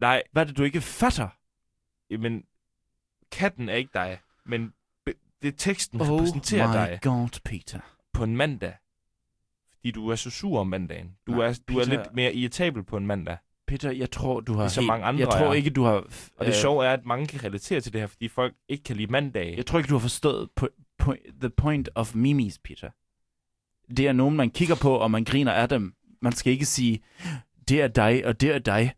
Nej, 0.00 0.22
Hvad 0.32 0.42
er 0.42 0.46
det, 0.46 0.56
du 0.56 0.62
ikke 0.62 0.80
fatter? 0.80 1.28
men 2.18 2.44
katten 3.32 3.68
er 3.68 3.74
ikke 3.74 3.90
dig. 3.94 4.18
Men 4.46 4.72
det 5.42 5.48
er 5.48 5.52
teksten 5.56 6.00
Oh 6.00 6.08
repræsenterer 6.10 6.68
my 6.68 6.72
dig 6.74 6.98
god, 7.02 7.40
Peter. 7.44 7.80
på 8.12 8.24
en 8.24 8.36
mandag. 8.36 8.74
Fordi 9.72 9.90
du 9.90 10.08
er 10.08 10.14
så 10.16 10.30
sur 10.30 10.60
om 10.60 10.66
mandagen. 10.66 11.16
Du, 11.26 11.32
Nej, 11.32 11.46
er, 11.46 11.60
du 11.68 11.78
er 11.78 11.84
Peter- 11.84 11.96
lidt 12.02 12.14
mere 12.14 12.34
irritabel 12.34 12.82
på 12.84 12.96
en 12.96 13.06
mandag. 13.06 13.36
Peter, 13.66 13.90
jeg 13.90 14.10
tror, 14.10 14.40
du 14.40 14.52
har 14.54 14.62
Ligesom 14.62 14.82
helt... 14.82 14.88
mange 14.88 15.04
andre 15.06 15.20
Jeg 15.20 15.28
tror 15.28 15.46
er. 15.50 15.52
ikke, 15.52 15.70
du 15.70 15.82
har... 15.84 15.92
Og 16.36 16.46
det 16.46 16.54
sjove 16.54 16.86
er, 16.86 16.92
at 16.92 17.04
mange 17.04 17.26
kan 17.26 17.44
relatere 17.44 17.80
til 17.80 17.92
det 17.92 18.00
her, 18.00 18.06
fordi 18.08 18.28
folk 18.28 18.54
ikke 18.68 18.84
kan 18.84 18.96
lide 18.96 19.12
mandage. 19.12 19.56
Jeg 19.56 19.66
tror 19.66 19.78
ikke, 19.78 19.88
du 19.88 19.94
har 19.94 20.00
forstået 20.00 20.48
po- 20.60 21.02
po- 21.02 21.38
the 21.40 21.50
point 21.50 21.88
of 21.94 22.14
memes, 22.14 22.58
Peter. 22.58 22.90
Det 23.96 24.08
er 24.08 24.12
nogen, 24.12 24.36
man 24.36 24.50
kigger 24.50 24.74
på, 24.82 24.94
og 24.96 25.10
man 25.10 25.24
griner 25.24 25.52
af 25.52 25.68
dem. 25.68 25.94
Man 26.22 26.32
skal 26.32 26.52
ikke 26.52 26.64
sige, 26.66 27.02
det 27.68 27.82
er 27.82 27.88
dig, 27.88 28.26
og 28.26 28.40
det 28.40 28.50
er 28.54 28.58
dig. 28.58 28.94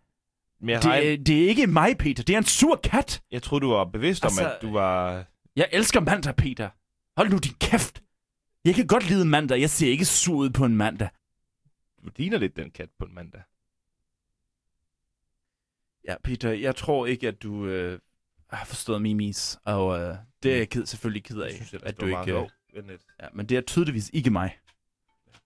Men 0.60 0.68
jeg, 0.70 0.82
Det 0.82 1.12
er, 1.12 1.16
det 1.16 1.44
er 1.44 1.48
ikke 1.48 1.66
mig, 1.66 1.98
Peter. 1.98 2.22
Det 2.22 2.34
er 2.34 2.38
en 2.38 2.44
sur 2.44 2.76
kat. 2.76 3.22
jeg 3.30 3.42
troede, 3.42 3.62
du 3.64 3.70
var 3.70 3.84
bevidst 3.84 4.24
Altså- 4.24 4.44
om, 4.44 4.50
at 4.56 4.62
du 4.62 4.72
var... 4.72 5.24
Jeg 5.56 5.68
elsker 5.72 6.00
mandag, 6.00 6.36
Peter. 6.36 6.70
Hold 7.16 7.30
nu 7.30 7.38
din 7.38 7.54
kæft. 7.60 8.02
Jeg 8.64 8.74
kan 8.74 8.86
godt 8.86 9.08
lide 9.08 9.24
mandag. 9.24 9.60
Jeg 9.60 9.70
ser 9.70 9.90
ikke 9.90 10.04
sur 10.04 10.36
ud 10.36 10.50
på 10.50 10.64
en 10.64 10.76
mandag. 10.76 11.08
Du 12.04 12.10
ligner 12.16 12.38
lidt 12.38 12.56
den 12.56 12.70
kat 12.70 12.88
på 12.98 13.04
en 13.04 13.14
mandag. 13.14 13.42
Ja, 16.04 16.14
Peter, 16.24 16.50
jeg 16.52 16.76
tror 16.76 17.06
ikke, 17.06 17.28
at 17.28 17.42
du 17.42 17.66
øh, 17.66 17.98
har 18.50 18.64
forstået 18.64 19.02
memes. 19.02 19.58
Og 19.64 20.00
øh, 20.00 20.16
det 20.42 20.52
er 20.52 20.56
jeg 20.56 20.68
ked, 20.68 20.86
selvfølgelig 20.86 21.24
ked 21.24 21.40
af, 21.40 21.46
Jeg 21.46 21.54
synes, 21.54 21.70
det 21.70 21.82
at 21.82 22.00
du 22.00 22.06
ikke... 22.06 22.38
Øh, 22.74 22.98
ja, 23.20 23.28
men 23.32 23.46
det 23.46 23.56
er 23.56 23.60
tydeligvis 23.60 24.10
ikke 24.12 24.30
mig. 24.30 24.58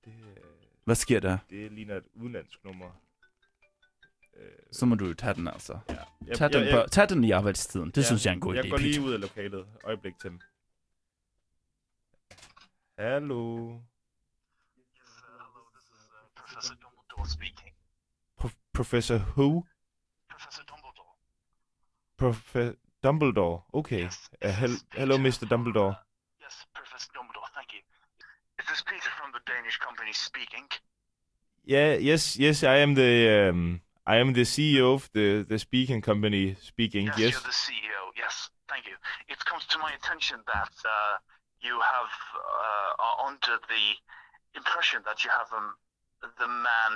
Det, 0.04 0.12
øh, 0.20 0.36
Hvad 0.84 0.94
sker 0.94 1.20
der? 1.20 1.38
det 1.50 1.72
ligner 1.72 1.96
et 1.96 2.04
udenlandsk 2.14 2.64
nummer. 2.64 2.86
Øh, 4.36 4.48
Så 4.72 4.86
må 4.86 4.94
du 4.94 5.06
jo 5.06 5.14
tage 5.14 5.34
den, 5.34 5.48
altså. 5.48 5.78
ja. 5.88 5.96
Jeg, 6.26 6.36
Tag 6.36 6.52
den, 6.52 6.66
på, 6.74 6.88
tag 6.90 7.08
den 7.08 7.24
i 7.24 7.30
arbejdstiden. 7.30 7.86
Det 7.90 7.96
Ja, 7.96 8.02
synes 8.02 8.24
jeg 8.26 8.30
er 8.30 8.34
en 8.34 8.40
god 8.40 8.54
jeg 8.54 8.64
idé, 8.64 8.68
går 8.70 8.76
Peter. 8.76 8.88
lige 8.90 9.00
ud 9.00 9.12
af 9.12 9.20
lokalet. 9.20 9.66
Øjeblik, 9.84 10.18
Tim. 10.18 10.40
Hallo. 12.98 13.78
Professor 16.36 16.74
Dumbledore 16.74 17.28
speaking. 17.28 17.70
Pro- 18.40 18.58
Professor 18.74 19.18
who? 19.36 19.64
Professor 20.28 20.64
Dumbledore. 20.70 21.14
Prof- 22.18 22.76
Dumbledore. 23.02 23.62
Okay. 23.72 24.04
Yes. 24.04 24.30
Uh, 24.44 24.50
hel- 24.50 24.82
hello, 24.92 25.16
Peter 25.16 25.30
Mr. 25.30 25.46
Dumbledore. 25.48 25.88
uh, 25.88 25.94
yes, 26.44 26.66
Professor 26.74 27.10
Dumbledore, 27.16 27.48
thank 27.54 27.72
you. 27.74 27.80
Is 28.60 28.66
this 28.66 28.82
Peter 28.82 29.10
from 29.18 29.30
the 29.36 29.40
Danish 29.52 29.78
company 29.86 30.12
speaking? 30.12 30.66
Yeah. 31.64 31.92
Yes. 32.10 32.38
Yes. 32.38 32.62
I 32.62 32.76
am 32.82 32.94
the. 32.94 33.48
Um, 33.48 33.80
I 34.06 34.16
am 34.16 34.32
the 34.32 34.42
CEO 34.42 34.94
of 34.94 35.08
the 35.12 35.44
the 35.48 35.58
speaking 35.58 36.00
company. 36.00 36.56
Speaking. 36.60 37.06
Yes, 37.06 37.18
Yes. 37.18 37.32
you're 37.32 37.40
the 37.52 37.58
CEO. 37.66 38.00
Yes, 38.16 38.50
thank 38.68 38.86
you. 38.86 38.96
It 39.28 39.44
comes 39.44 39.64
to 39.66 39.78
my 39.78 39.92
attention 39.92 40.38
that 40.46 40.72
uh, 40.84 41.16
you 41.60 41.74
have 41.94 42.12
uh, 42.34 43.02
are 43.04 43.26
under 43.28 43.58
the 43.68 43.84
impression 44.58 45.02
that 45.06 45.24
you 45.24 45.30
have 45.30 45.48
um, 45.56 45.74
the 46.38 46.48
man 46.48 46.92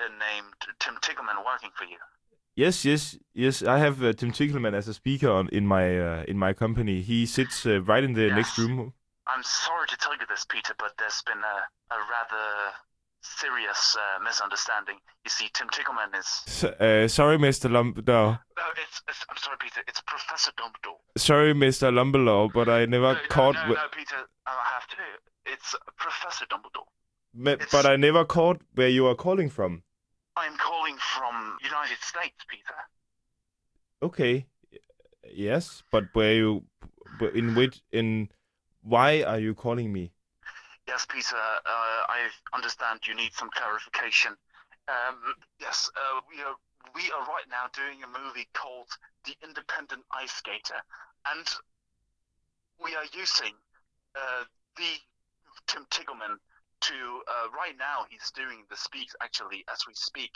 uh, 0.00 0.08
named 0.18 0.54
Tim 0.78 0.94
Tiggleman 1.02 1.44
working 1.44 1.70
for 1.76 1.84
you. 1.84 1.98
Yes. 2.56 2.84
Yes. 2.84 3.18
Yes. 3.34 3.62
I 3.62 3.78
have 3.78 4.02
uh, 4.02 4.12
Tim 4.14 4.32
Tickleman 4.32 4.74
as 4.74 4.88
a 4.88 4.94
speaker 4.94 5.30
on, 5.30 5.48
in 5.50 5.66
my 5.66 5.98
uh, 5.98 6.24
in 6.26 6.38
my 6.38 6.52
company. 6.54 7.02
He 7.02 7.26
sits 7.26 7.66
uh, 7.66 7.80
right 7.82 8.02
in 8.04 8.14
the 8.14 8.26
Yes. 8.28 8.36
next 8.36 8.58
room. 8.58 8.92
I'm 9.26 9.42
sorry 9.44 9.86
to 9.88 9.96
tell 9.98 10.14
you 10.16 10.26
this, 10.28 10.44
Peter, 10.44 10.74
but 10.78 10.92
there's 10.98 11.22
been 11.22 11.38
a, 11.38 11.94
a 11.94 11.98
rather 12.16 12.46
serious 13.22 13.96
uh, 13.96 14.22
misunderstanding. 14.22 14.96
You 15.24 15.30
see, 15.30 15.48
Tim 15.54 15.68
Tickleman 15.68 16.18
is. 16.18 16.26
S- 16.46 16.64
uh, 16.64 17.08
sorry, 17.08 17.38
Mr. 17.38 17.70
Dumbledore. 17.70 18.38
No, 18.56 18.64
it's, 18.82 19.02
it's. 19.08 19.24
I'm 19.30 19.36
sorry, 19.36 19.56
Peter. 19.60 19.80
It's 19.88 20.00
Professor 20.02 20.52
Dumbledore. 20.52 20.98
Sorry, 21.16 21.54
Mr. 21.54 21.92
Dumbledore, 21.92 22.52
but 22.52 22.68
I 22.68 22.86
never 22.86 23.14
no, 23.14 23.20
caught. 23.28 23.54
No, 23.54 23.66
no, 23.66 23.74
no, 23.74 23.88
Peter. 23.92 24.16
I 24.46 24.52
have 24.74 24.86
to. 24.88 24.96
It's 25.46 25.74
Professor 25.96 26.46
Dumbledore. 26.46 26.86
Me- 27.34 27.56
but 27.70 27.86
I 27.86 27.96
never 27.96 28.24
caught 28.24 28.60
where 28.74 28.88
you 28.88 29.06
are 29.06 29.14
calling 29.14 29.48
from. 29.48 29.82
I'm 30.36 30.56
calling 30.56 30.96
from 30.96 31.58
United 31.62 31.98
States, 32.00 32.36
Peter. 32.48 32.74
Okay. 34.02 34.46
Yes, 35.32 35.82
but 35.92 36.04
where 36.12 36.34
you, 36.34 36.64
but 37.18 37.34
in 37.34 37.54
which, 37.54 37.82
in, 37.92 38.28
why 38.82 39.22
are 39.22 39.38
you 39.38 39.54
calling 39.54 39.92
me? 39.92 40.12
Yes, 40.90 41.06
Peter. 41.08 41.36
Uh, 41.36 42.02
I 42.10 42.26
understand 42.52 42.98
you 43.06 43.14
need 43.14 43.32
some 43.32 43.48
clarification. 43.54 44.32
Um, 44.88 45.22
yes, 45.60 45.88
uh, 45.94 46.20
we 46.28 46.42
are 46.42 46.56
we 46.96 47.02
are 47.14 47.24
right 47.30 47.46
now 47.48 47.70
doing 47.72 48.02
a 48.02 48.08
movie 48.08 48.48
called 48.54 48.88
The 49.24 49.36
Independent 49.46 50.02
Ice 50.10 50.32
Skater, 50.32 50.82
and 51.30 51.46
we 52.82 52.96
are 52.96 53.04
using 53.14 53.54
uh, 54.16 54.42
the 54.76 54.90
Tim 55.68 55.86
Tiggleman 55.90 56.34
to 56.80 56.94
uh, 57.28 57.50
right 57.56 57.78
now. 57.78 58.06
He's 58.10 58.32
doing 58.32 58.64
the 58.68 58.76
speaks 58.76 59.14
actually 59.22 59.64
as 59.72 59.86
we 59.86 59.94
speak 59.94 60.32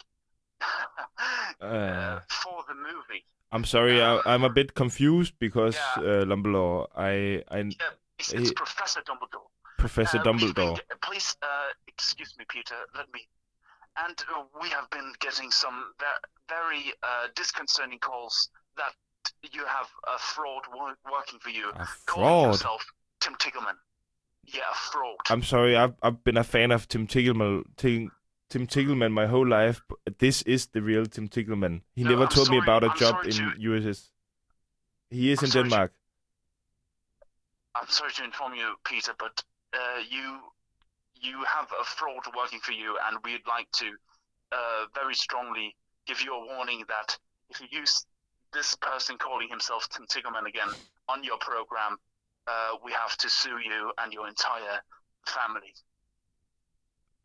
uh, 1.61 2.21
for 2.31 2.63
the 2.69 2.75
movie. 2.75 3.25
I'm 3.51 3.65
sorry, 3.65 4.01
I, 4.01 4.21
I'm 4.25 4.45
a 4.45 4.51
bit 4.51 4.75
confused 4.75 5.35
because 5.41 5.75
Yeah. 5.75 6.03
uh, 6.03 6.25
Dumbledore, 6.25 6.87
I, 6.95 7.43
I, 7.51 7.59
Yeah, 7.59 7.91
it's, 8.21 8.33
it's 8.33 8.49
He- 8.51 8.55
Professor 8.55 9.01
Dumbledore. 9.01 9.51
Professor 9.85 10.19
Uh, 10.19 10.23
been 10.25 10.39
Dumbledore. 10.39 10.81
please, 11.03 11.37
uh, 11.43 11.69
excuse 11.87 12.35
me, 12.39 12.45
Peter. 12.49 12.75
Let 12.97 13.13
me. 13.13 13.21
And 13.97 14.17
uh, 14.35 14.45
we 14.61 14.69
have 14.71 14.89
been 14.91 15.13
getting 15.21 15.51
some 15.51 15.93
ve- 16.01 16.25
very 16.49 16.85
uh, 17.03 17.27
disconcerting 17.37 17.99
calls 17.99 18.49
that 18.77 18.93
you 19.53 19.65
have 19.67 19.89
a 20.15 20.19
fraud 20.19 20.63
wo- 20.73 20.95
working 21.13 21.39
for 21.41 21.51
you, 21.51 21.69
A 21.71 21.87
calling 22.07 22.29
fraud. 22.29 22.47
yourself 22.55 22.85
Tim 23.21 23.35
Tiggleman. 23.35 23.77
Yeah, 24.47 24.63
a 24.73 24.75
fraud. 24.75 25.17
I'm 25.31 25.43
sorry, 25.43 25.77
I've, 25.77 25.95
I've 26.03 26.25
been 26.25 26.37
a 26.39 26.45
fan 26.45 26.71
of 26.73 26.89
Tim 26.89 27.07
Tickleman, 27.07 27.63
Tim, 27.77 28.11
Tim 28.51 28.67
Tickleman 28.67 29.13
my 29.13 29.27
whole 29.27 29.47
life. 29.47 29.81
But 29.89 30.19
this 30.19 30.43
is 30.43 30.67
the 30.69 30.83
real 30.83 31.07
Tim 31.07 31.29
Tickleman. 31.29 31.83
He 31.95 32.05
No, 32.05 32.11
never 32.11 32.23
I'm 32.25 32.29
told 32.31 32.51
me 32.51 32.59
about 32.59 32.85
a 32.85 32.91
I'm 32.91 32.97
job 32.99 33.25
in 33.27 33.33
to- 33.33 33.55
USS. 33.61 34.11
He 35.11 35.31
is 35.31 35.39
I'm 35.41 35.45
in 35.45 35.51
sorry 35.51 35.65
to- 35.65 35.71
Denmark. 35.71 35.93
I'm 37.77 37.89
sorry 37.89 38.13
to 38.13 38.25
inform 38.25 38.55
you, 38.55 38.75
Peter, 38.85 39.13
but 39.19 39.43
uh, 39.75 39.99
you 40.09 40.39
you 41.21 41.43
have 41.45 41.69
a 41.81 41.85
fraud 41.85 42.25
working 42.37 42.61
for 42.61 42.73
you, 42.73 42.97
and 43.09 43.19
we'd 43.25 43.47
like 43.47 43.71
to 43.73 43.87
uh, 44.53 44.87
very 44.95 45.15
strongly 45.15 45.75
give 46.07 46.21
you 46.21 46.35
a 46.35 46.47
warning 46.55 46.85
that 46.89 47.17
if 47.51 47.61
you 47.61 47.67
use 47.71 48.05
this 48.53 48.75
person 48.77 49.17
calling 49.19 49.49
himself 49.49 49.89
Tim 49.91 50.07
Tiggleman 50.07 50.47
again 50.47 50.69
on 51.09 51.25
your 51.25 51.39
program, 51.39 51.97
uh, 52.47 52.77
we 52.85 52.93
have 52.93 53.17
to 53.19 53.29
sue 53.31 53.59
you 53.65 53.93
and 53.99 54.13
your 54.13 54.29
entire 54.29 54.81
family. 55.27 55.73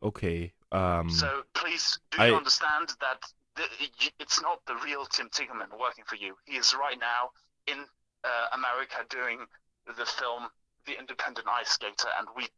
Okay. 0.02 0.52
Um, 0.72 1.10
So 1.10 1.42
please, 1.54 1.98
do 2.10 2.22
I- 2.22 2.28
you 2.28 2.36
understand 2.36 2.88
that 3.00 3.20
the, 3.56 3.64
y- 3.80 4.10
it's 4.18 4.40
not 4.40 4.64
the 4.66 4.76
real 4.76 5.04
Tim 5.06 5.28
Tigerman 5.28 5.78
working 5.78 6.04
for 6.06 6.16
you? 6.16 6.36
He 6.46 6.56
is 6.56 6.74
right 6.74 6.98
now 6.98 7.30
in 7.66 7.84
uh, 8.24 8.46
America 8.54 9.04
doing 9.10 9.46
the 9.86 10.06
film 10.06 10.48
The 10.90 10.98
Independent 10.98 11.46
Ice 11.46 11.68
Skater, 11.70 12.08
and 12.18 12.26
we, 12.36 12.48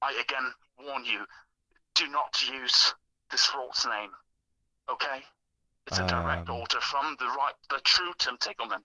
I 0.00 0.12
again 0.12 0.52
warn 0.86 1.04
you, 1.04 1.20
do 1.94 2.08
not 2.08 2.42
use 2.50 2.94
this 3.30 3.44
fraud's 3.44 3.84
name. 3.84 4.08
Okay? 4.90 5.22
It's 5.86 5.98
a 5.98 6.06
direct 6.06 6.48
Um, 6.48 6.56
order 6.56 6.80
from 6.80 7.16
the 7.18 7.26
right, 7.26 7.52
the 7.68 7.80
true 7.84 8.12
Tim 8.18 8.38
Tigerman. 8.38 8.82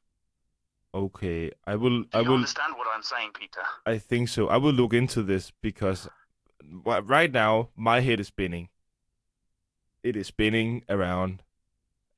okay. 0.94 1.52
I 1.66 1.76
will. 1.78 2.04
Do 2.04 2.10
I 2.14 2.20
you 2.22 2.28
will. 2.28 2.36
understand 2.36 2.74
what 2.76 2.88
I'm 2.94 3.04
saying, 3.04 3.32
Peter? 3.40 3.62
I 3.86 3.98
think 4.00 4.28
so. 4.28 4.50
I 4.50 4.58
will 4.58 4.74
look 4.74 4.94
into 4.94 5.24
this 5.24 5.52
because 5.62 6.10
right 6.62 7.32
now 7.32 7.70
my 7.78 8.02
head 8.02 8.20
is 8.20 8.28
spinning. 8.28 8.68
It 10.04 10.18
is 10.18 10.28
spinning 10.28 10.84
around, 10.90 11.42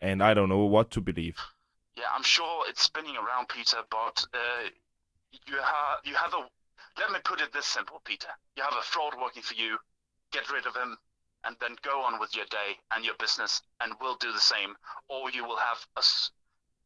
and 0.02 0.24
I 0.24 0.34
don't 0.34 0.50
know 0.50 0.66
what 0.66 0.90
to 0.92 1.02
believe. 1.02 1.38
Yeah, 1.96 2.06
I'm 2.12 2.24
sure 2.24 2.64
it's 2.70 2.82
spinning 2.84 3.16
around, 3.18 3.50
Peter, 3.50 3.78
but 3.92 4.26
uh, 4.34 4.70
you 5.48 5.56
have 5.56 6.00
you 6.04 6.16
have 6.16 6.34
a. 6.34 6.48
Let 7.00 7.12
me 7.12 7.20
put 7.26 7.42
it 7.42 7.52
this 7.52 7.66
simple, 7.66 8.02
Peter. 8.06 8.30
You 8.56 8.64
have 8.64 8.74
a 8.80 8.84
fraud 8.84 9.14
working 9.22 9.44
for 9.44 9.54
you. 9.56 9.78
Get 10.32 10.50
rid 10.52 10.66
of 10.66 10.76
him, 10.76 10.98
and 11.46 11.56
then 11.60 11.76
go 11.84 12.02
on 12.02 12.20
with 12.20 12.36
your 12.36 12.46
day 12.46 12.78
and 12.92 13.06
your 13.06 13.16
business, 13.20 13.62
and 13.82 13.94
we'll 14.02 14.16
do 14.16 14.32
the 14.32 14.40
same. 14.40 14.76
Or 15.10 15.30
you 15.32 15.44
will 15.46 15.58
have 15.58 15.86
a, 15.98 16.04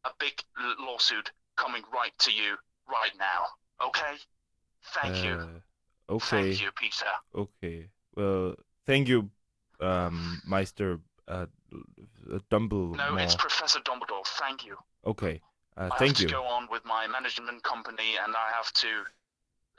a 0.08 0.12
big 0.18 0.42
lawsuit 0.80 1.30
coming 1.56 1.82
right 1.92 2.12
to 2.20 2.32
you 2.32 2.56
right 2.88 3.12
now. 3.18 3.86
Okay? 3.86 4.14
Thank 5.00 5.24
you. 5.24 5.32
Uh, 5.32 6.14
okay. 6.14 6.42
Thank 6.42 6.62
you, 6.62 6.70
Peter. 6.72 7.06
Okay. 7.34 7.88
Well, 8.16 8.54
thank 8.86 9.08
you, 9.08 9.30
um, 9.80 10.40
Meister 10.46 10.98
uh, 11.28 11.46
Dumbledore. 12.50 12.96
No, 12.96 13.16
it's 13.16 13.34
Professor 13.36 13.80
Dumbledore. 13.80 14.26
Thank 14.38 14.66
you. 14.66 14.76
okay. 15.06 15.40
Uh, 15.80 15.88
I 15.90 15.98
thank 15.98 16.18
have 16.18 16.20
you. 16.20 16.28
to 16.28 16.34
go 16.34 16.44
on 16.44 16.68
with 16.70 16.84
my 16.84 17.06
management 17.06 17.62
company, 17.62 18.16
and 18.22 18.34
I 18.36 18.50
have 18.54 18.70
to 18.74 18.88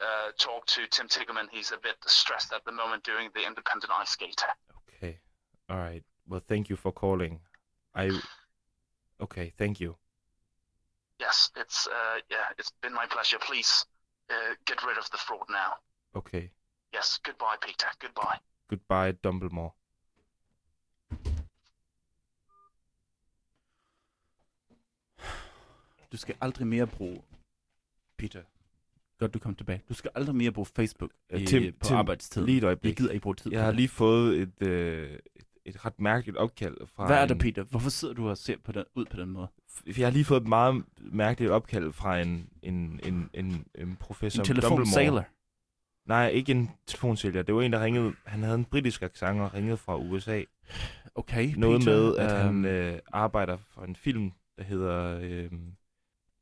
uh, 0.02 0.32
talk 0.40 0.66
to 0.66 0.88
Tim 0.88 1.08
Tigerman. 1.08 1.48
He's 1.52 1.72
a 1.72 1.78
bit 1.78 1.96
stressed 2.08 2.52
at 2.54 2.66
the 2.66 2.72
moment 2.72 3.04
doing 3.04 3.30
the 3.36 3.46
independent 3.46 3.92
ice 3.96 4.10
skater. 4.10 4.48
Okay. 4.88 5.20
All 5.70 5.78
right. 5.78 6.04
Well, 6.28 6.42
thank 6.48 6.70
you 6.70 6.76
for 6.76 6.92
calling. 6.92 7.40
I. 7.94 8.10
Okay. 9.22 9.54
Thank 9.60 9.80
you. 9.80 9.96
Yes, 11.20 11.52
it's 11.56 11.86
uh, 11.86 12.20
yeah, 12.32 12.50
it's 12.58 12.72
been 12.82 12.96
my 12.96 13.06
pleasure. 13.06 13.38
Please 13.40 13.86
uh, 14.32 14.56
get 14.66 14.84
rid 14.84 14.98
of 14.98 15.08
the 15.12 15.18
fraud 15.18 15.46
now. 15.52 15.74
Okay. 16.16 16.50
Yes, 16.94 17.20
goodbye, 17.24 17.58
Peter. 17.62 17.88
Goodbye. 18.00 18.38
Goodbye, 18.68 19.12
Dumbledore. 19.12 19.74
Du 26.12 26.18
skal 26.18 26.36
aldrig 26.42 26.68
mere 26.68 26.88
bruge... 26.88 27.22
Peter, 28.18 28.42
godt 29.20 29.34
du 29.34 29.40
kom 29.40 29.56
tilbage. 29.56 29.82
Du 29.90 29.94
skal 29.94 30.12
aldrig 30.16 30.36
mere 30.36 30.52
bruge 30.52 30.66
Facebook 30.66 31.12
Øh, 31.30 31.42
i, 31.42 31.46
Tim- 31.46 31.74
på 31.80 31.86
Tim, 31.88 31.96
arbejdstid. 31.98 32.46
Lige 32.46 32.58
et 32.72 32.80
Jeg 32.84 32.96
gider 32.96 33.12
ikke 33.12 33.24
bruge 33.24 33.36
tid 33.36 33.52
Jeg 33.52 33.64
har 33.64 33.72
lige 33.72 33.88
fået 33.88 34.38
et, 34.42 34.68
øh, 34.68 35.12
et, 35.36 35.46
et 35.66 35.86
ret 35.86 36.00
mærkeligt 36.00 36.38
opkald 36.38 36.78
fra 36.88 37.06
Hvad 37.08 37.18
er 37.18 37.26
der, 37.26 37.34
en, 37.36 37.40
Peter? 37.40 37.64
Hvorfor 37.64 37.90
sidder 37.90 38.14
du 38.14 38.30
og 38.30 38.38
ser 38.38 38.56
på 38.64 38.72
den, 38.72 38.84
ud 38.96 39.06
på 39.06 39.18
den 39.18 39.30
måde? 39.30 39.48
Jeg 39.98 40.06
har 40.08 40.12
lige 40.12 40.26
fået 40.26 40.42
et 40.42 40.48
meget 40.48 40.84
mærkeligt 40.98 41.52
opkald 41.52 41.94
fra 41.94 42.20
en, 42.20 42.50
en, 42.64 43.00
en, 43.04 43.30
en, 43.34 43.66
en 43.76 43.96
professor 44.00 44.42
En 44.42 44.46
telefon 44.46 44.70
Dumbledore. 44.70 44.94
sailor. 44.94 45.26
Nej, 46.06 46.28
ikke 46.30 46.52
en 46.52 46.70
telefonsælger. 46.88 47.42
Det 47.44 47.56
var 47.56 47.62
en, 47.62 47.74
der 47.74 47.84
ringede. 47.84 48.14
Han 48.26 48.44
havde 48.44 48.56
en 48.56 48.66
britisk 48.66 49.02
accent 49.02 49.40
og 49.40 49.54
ringede 49.54 49.78
fra 49.78 49.98
USA. 49.98 50.44
Okay, 51.16 51.54
Noget 51.58 51.80
Peter. 51.82 51.92
med, 51.98 52.16
at 52.18 52.32
han 52.46 52.66
øhm, 52.66 52.66
øh, 52.66 53.00
arbejder 53.14 53.58
for 53.58 53.82
en 53.84 53.96
film, 53.96 54.32
der 54.58 54.64
hedder 54.64 55.20
øh, 55.24 55.52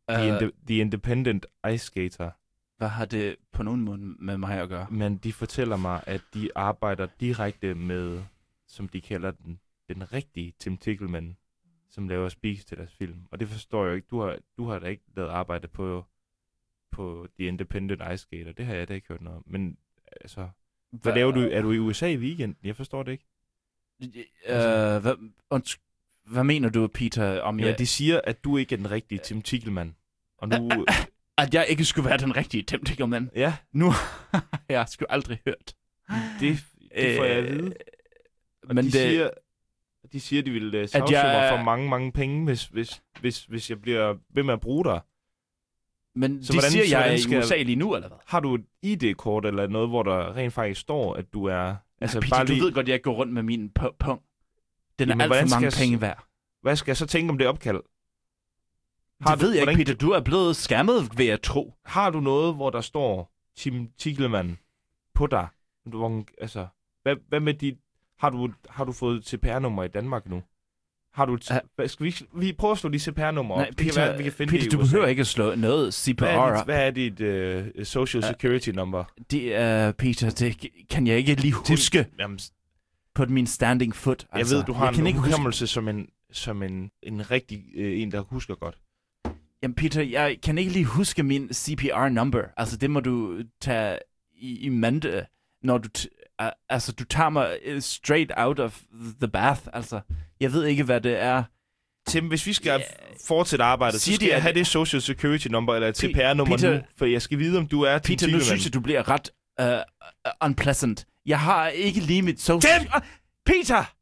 The, 0.10 0.28
øh, 0.28 0.28
Inde- 0.42 0.52
The 0.68 0.78
Independent 0.78 1.46
Ice 1.74 1.86
Skater. 1.86 2.32
Hvad 2.78 2.88
har 2.88 3.06
det 3.06 3.36
på 3.52 3.64
nogen 3.64 3.82
måde 3.82 3.98
med 3.98 4.38
mig 4.38 4.60
at 4.62 4.70
gøre? 4.70 4.88
Men 4.92 5.18
de 5.18 5.34
fortæller 5.34 5.78
mig, 5.78 6.04
at 6.06 6.22
de 6.34 6.50
arbejder 6.56 7.08
direkte 7.20 7.76
med, 7.76 8.22
som 8.68 8.88
de 8.88 9.02
kalder 9.02 9.32
den, 9.32 9.60
den 9.90 10.14
rigtige 10.14 10.54
Tim 10.60 10.78
Tickleman, 10.78 11.38
som 11.90 12.08
laver 12.10 12.30
speaks 12.30 12.66
til 12.66 12.78
deres 12.78 12.94
film. 12.94 13.16
Og 13.32 13.40
det 13.40 13.48
forstår 13.50 13.86
jeg 13.86 13.96
ikke. 13.96 14.08
Du 14.12 14.20
har, 14.22 14.38
du 14.58 14.66
har 14.68 14.80
da 14.80 14.88
ikke 14.88 15.04
lavet 15.16 15.30
arbejde 15.30 15.68
på, 15.68 16.06
på 16.92 17.28
The 17.40 17.48
Independent 17.48 18.02
Ice 18.14 18.18
Skater. 18.18 18.52
Det 18.52 18.66
har 18.66 18.74
jeg 18.76 18.88
da 18.88 18.94
ikke 18.94 19.08
hørt 19.08 19.22
noget 19.22 19.38
om. 19.38 19.44
Men 19.48 19.78
altså, 20.22 20.50
hvad 20.92 21.14
laver 21.14 21.32
du? 21.32 21.40
Er 21.42 21.62
du 21.62 21.72
i 21.72 21.80
USA 21.80 22.08
i 22.08 22.18
weekenden? 22.18 22.58
Jeg 22.64 22.76
forstår 22.76 23.04
det 23.04 23.12
ikke. 23.12 23.26
Øh, 24.48 25.02
hvad, 25.02 25.14
unds- 25.54 25.80
hvad 26.26 26.44
mener 26.44 26.70
du, 26.70 26.88
Peter, 26.88 27.42
om 27.42 27.60
Ja, 27.60 27.66
jeg, 27.66 27.80
de 27.80 27.86
siger, 27.88 28.22
at 28.24 28.44
du 28.44 28.58
ikke 28.58 28.74
er 28.76 28.78
den 28.78 28.92
rigtige 28.92 29.20
Tim 29.24 29.42
Tickleman. 29.42 29.96
Og 30.42 30.50
nu... 30.50 30.86
at 31.38 31.54
jeg 31.54 31.66
ikke 31.70 31.86
skulle 31.86 32.10
være 32.10 32.18
den 32.18 32.36
rigtige 32.36 32.64
Tim 32.64 32.84
Tickleman? 32.86 33.30
ja, 33.36 33.54
Nu 33.74 33.90
har 33.90 34.46
jeg 34.70 34.86
sgu 34.90 35.06
aldrig 35.10 35.40
hørt. 35.46 35.74
det, 36.40 36.58
det 36.96 37.18
får 37.18 37.24
jeg 37.24 37.38
at 37.38 37.44
vide. 37.44 37.74
Og 38.70 38.76
Men 38.76 38.78
de, 38.78 38.84
det, 38.84 38.92
siger, 38.94 39.30
de 40.12 40.20
siger, 40.20 40.42
de 40.44 40.52
vil 40.52 40.82
uh, 40.84 40.90
sagsøge 40.90 41.20
jeg- 41.20 41.40
mig 41.52 41.58
for 41.60 41.64
mange, 41.64 41.90
mange 41.90 42.12
penge, 42.12 42.46
hvis, 42.46 42.66
hvis, 42.66 43.02
hvis, 43.20 43.46
hvis 43.46 43.70
jeg 43.70 43.82
bliver 43.82 44.16
ved 44.34 44.44
med 44.44 44.54
at 44.54 44.60
bruge 44.60 44.86
dig. 44.86 45.02
men 46.16 46.44
så 46.44 46.54
de 46.54 46.56
hvordan- 46.58 46.72
siger, 46.72 46.86
så 46.86 46.90
jeg 46.92 47.00
er 47.00 47.04
hvordan 47.04 47.20
i 47.20 47.22
skal- 47.22 47.40
USA 47.40 47.62
lige 47.62 47.76
nu, 47.76 47.96
eller 47.96 48.08
hvad? 48.08 48.18
Har 48.28 48.40
du 48.40 48.56
et 48.56 48.66
ID-kort 48.82 49.46
eller 49.46 49.68
noget, 49.68 49.90
hvor 49.90 50.04
der 50.04 50.36
rent 50.36 50.54
faktisk 50.54 50.82
står, 50.82 51.14
at 51.16 51.34
du 51.34 51.46
er... 51.46 51.76
Altså, 52.02 52.20
Peter, 52.22 52.36
bare 52.36 52.46
du 52.46 52.52
lige, 52.52 52.64
ved 52.64 52.72
godt, 52.74 52.88
jeg 52.90 53.02
går 53.02 53.14
rundt 53.14 53.34
med 53.34 53.44
min 53.44 53.72
pu- 53.80 53.96
pung. 54.00 54.22
Den 55.00 55.10
Jamen, 55.10 55.22
er 55.22 55.26
alt 55.36 55.42
for 55.42 55.48
skal 55.50 55.62
mange 55.62 55.76
penge 55.78 56.02
værd. 56.02 56.26
Hvad 56.62 56.76
skal 56.76 56.92
jeg 56.92 56.98
så 56.98 57.06
tænke 57.06 57.30
om 57.32 57.38
det 57.38 57.48
opkald? 57.48 57.80
Har 59.22 59.36
det 59.36 59.42
du, 59.42 59.46
ved 59.46 59.54
jeg 59.54 59.62
ikke, 59.62 59.66
hvordan- 59.72 59.86
Peter. 59.86 59.94
Du 59.98 60.12
er 60.12 60.20
blevet 60.22 60.56
skammet, 60.56 61.10
ved 61.18 61.28
at 61.28 61.42
tro. 61.42 61.74
Har 61.86 62.10
du 62.10 62.20
noget, 62.20 62.56
hvor 62.56 62.70
der 62.70 62.82
står 62.82 63.32
Tim 63.58 63.88
Tickleman 63.98 64.58
på 65.14 65.28
dig? 65.28 65.48
Du, 65.92 66.24
altså, 66.42 66.68
hvad, 67.04 67.16
hvad 67.30 67.40
med 67.40 67.54
dit... 67.54 67.78
Har 68.20 68.30
du, 68.30 68.50
har 68.70 68.84
du 68.86 68.92
fået 68.92 69.26
CPR-nummer 69.26 69.84
i 69.84 69.88
Danmark 69.88 70.30
nu? 70.30 70.42
Har 71.14 71.26
du... 71.26 71.38
Ja. 71.80 71.88
Skal 71.88 72.06
vi, 72.06 72.16
vi 72.36 72.54
prøve 72.54 72.72
at 72.72 72.78
slå 72.78 72.90
de 72.90 73.00
CPR-nummer 73.00 73.56
op? 73.56 73.60
Nej, 73.60 73.68
Det 73.68 73.78
kan 73.78 73.86
Peter, 73.86 74.06
være, 74.06 74.18
vi 74.18 74.24
kan 74.24 74.32
finde 74.32 74.52
Peter 74.52 74.64
det 74.64 74.72
du 74.72 74.78
behøver 74.78 75.08
ikke 75.08 75.20
at 75.20 75.28
slå 75.28 75.56
noget 75.56 75.94
CPR. 75.94 76.64
Hvad 76.66 76.88
er 76.88 76.92
dit, 76.92 77.14
hvad 77.14 77.28
er 77.28 77.62
dit 77.62 77.78
uh, 77.78 77.84
social 77.86 78.24
security 78.24 78.70
number? 78.70 79.04
Det 79.32 79.56
er, 79.56 79.92
Peter, 79.92 80.30
det 80.30 80.66
kan 80.90 81.08
jeg 81.08 81.18
ikke 81.18 81.34
lige 81.36 81.54
huske 81.54 82.06
Jamen, 82.20 82.40
på 83.16 83.26
min 83.26 83.48
standing 83.48 83.96
foot. 83.96 84.28
jeg 84.36 84.46
ved, 84.50 84.64
du 84.64 84.74
har 84.74 84.86
jeg 84.86 84.94
kan 84.94 85.04
en 85.04 85.08
ikke 85.08 85.20
huske. 85.20 85.32
hukommelse 85.32 85.68
som 85.68 85.88
en, 85.88 86.08
som 86.32 86.64
en, 86.64 86.92
en 87.04 87.32
rigtig 87.32 87.64
øh, 87.76 88.02
en, 88.02 88.12
der 88.12 88.22
husker 88.22 88.56
godt. 88.56 88.78
Jamen, 89.64 89.76
Peter, 89.76 90.02
jeg 90.02 90.38
kan 90.44 90.58
ikke 90.58 90.72
lige 90.72 90.86
huske 90.86 91.24
min 91.24 91.54
CPR-number. 91.54 92.42
Altså, 92.58 92.78
det 92.78 92.92
må 92.92 93.00
du 93.00 93.44
tage 93.62 94.00
i, 94.36 94.58
i 94.60 94.70
mente, 94.70 95.26
når 95.64 95.78
du... 95.78 95.90
Uh, 96.42 96.48
altså, 96.70 96.92
du 96.92 97.04
tager 97.04 97.30
mig 97.30 97.58
uh, 97.76 97.80
straight 97.82 98.32
out 98.38 98.60
of 98.60 98.82
the 99.22 99.28
bath. 99.28 99.62
Altså, 99.74 100.02
jeg 100.40 100.54
ved 100.54 100.66
ikke, 100.66 100.84
hvad 100.84 101.02
det 101.02 101.20
er. 101.20 101.44
Tim, 102.08 102.28
hvis 102.28 102.46
vi 102.46 102.54
skal 102.54 102.68
Ja. 102.70 102.86
fortsætte 103.28 103.66
arbejdet, 103.66 104.00
så 104.02 104.06
Siger 104.06 104.16
skal 104.16 104.26
de, 104.26 104.30
jeg 104.30 104.36
at- 104.36 104.42
have 104.42 104.54
det 104.54 104.68
social 104.68 105.02
security 105.02 105.48
number 105.48 105.76
eller 105.76 105.94
CPR-nummer 105.94 106.58
nu, 106.78 106.82
for 106.98 107.06
jeg 107.06 107.22
skal 107.22 107.40
vide, 107.40 107.58
om 107.58 107.68
du 107.68 107.82
er 107.82 108.00
Peter, 108.00 108.28
nu 108.28 108.40
synes 108.40 108.66
jeg, 108.66 108.74
du 108.74 108.80
bliver 108.80 109.04
ret 109.10 109.30
uh, 109.62 110.46
unpleasant. 110.48 111.06
Jeg 111.26 111.40
har 111.40 111.68
ikke 111.68 112.00
lige 112.00 112.22
mit 112.22 112.42
social... 112.42 112.80
Tim! 112.82 112.90
Uh, 112.96 113.02
Peter! 113.46 113.94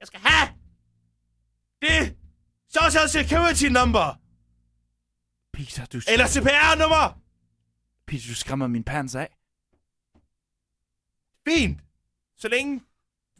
Jeg 0.00 0.06
skal 0.06 0.20
have 0.20 0.48
det 1.82 2.16
social 2.70 3.08
security 3.08 3.64
number 3.64 4.18
Peter, 5.52 5.86
du, 5.86 6.00
eller 6.08 6.26
CPR-nummer. 6.26 7.18
Peter, 8.06 8.28
du 8.28 8.34
skræmmer 8.34 8.66
min 8.66 8.84
pants 8.84 9.14
af. 9.14 9.28
Fint. 11.48 11.80
Så 12.36 12.48
længe 12.48 12.80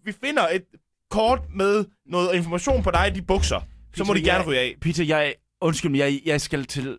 vi 0.04 0.12
finder 0.12 0.48
et 0.48 0.66
kort 1.10 1.40
med 1.50 1.84
noget 2.06 2.34
information 2.34 2.82
på 2.82 2.90
dig 2.90 3.08
i 3.08 3.10
de 3.10 3.22
bukser, 3.22 3.60
så 3.60 3.66
Peter, 3.92 4.04
må 4.04 4.14
de 4.14 4.20
gerne 4.20 4.38
jeg- 4.38 4.46
ryge 4.46 4.58
af. 4.60 4.76
Peter, 4.80 5.04
jeg... 5.04 5.34
Undskyld 5.60 5.90
mig, 5.90 5.98
jeg, 5.98 6.20
jeg 6.24 6.40
skal 6.40 6.64
til... 6.64 6.98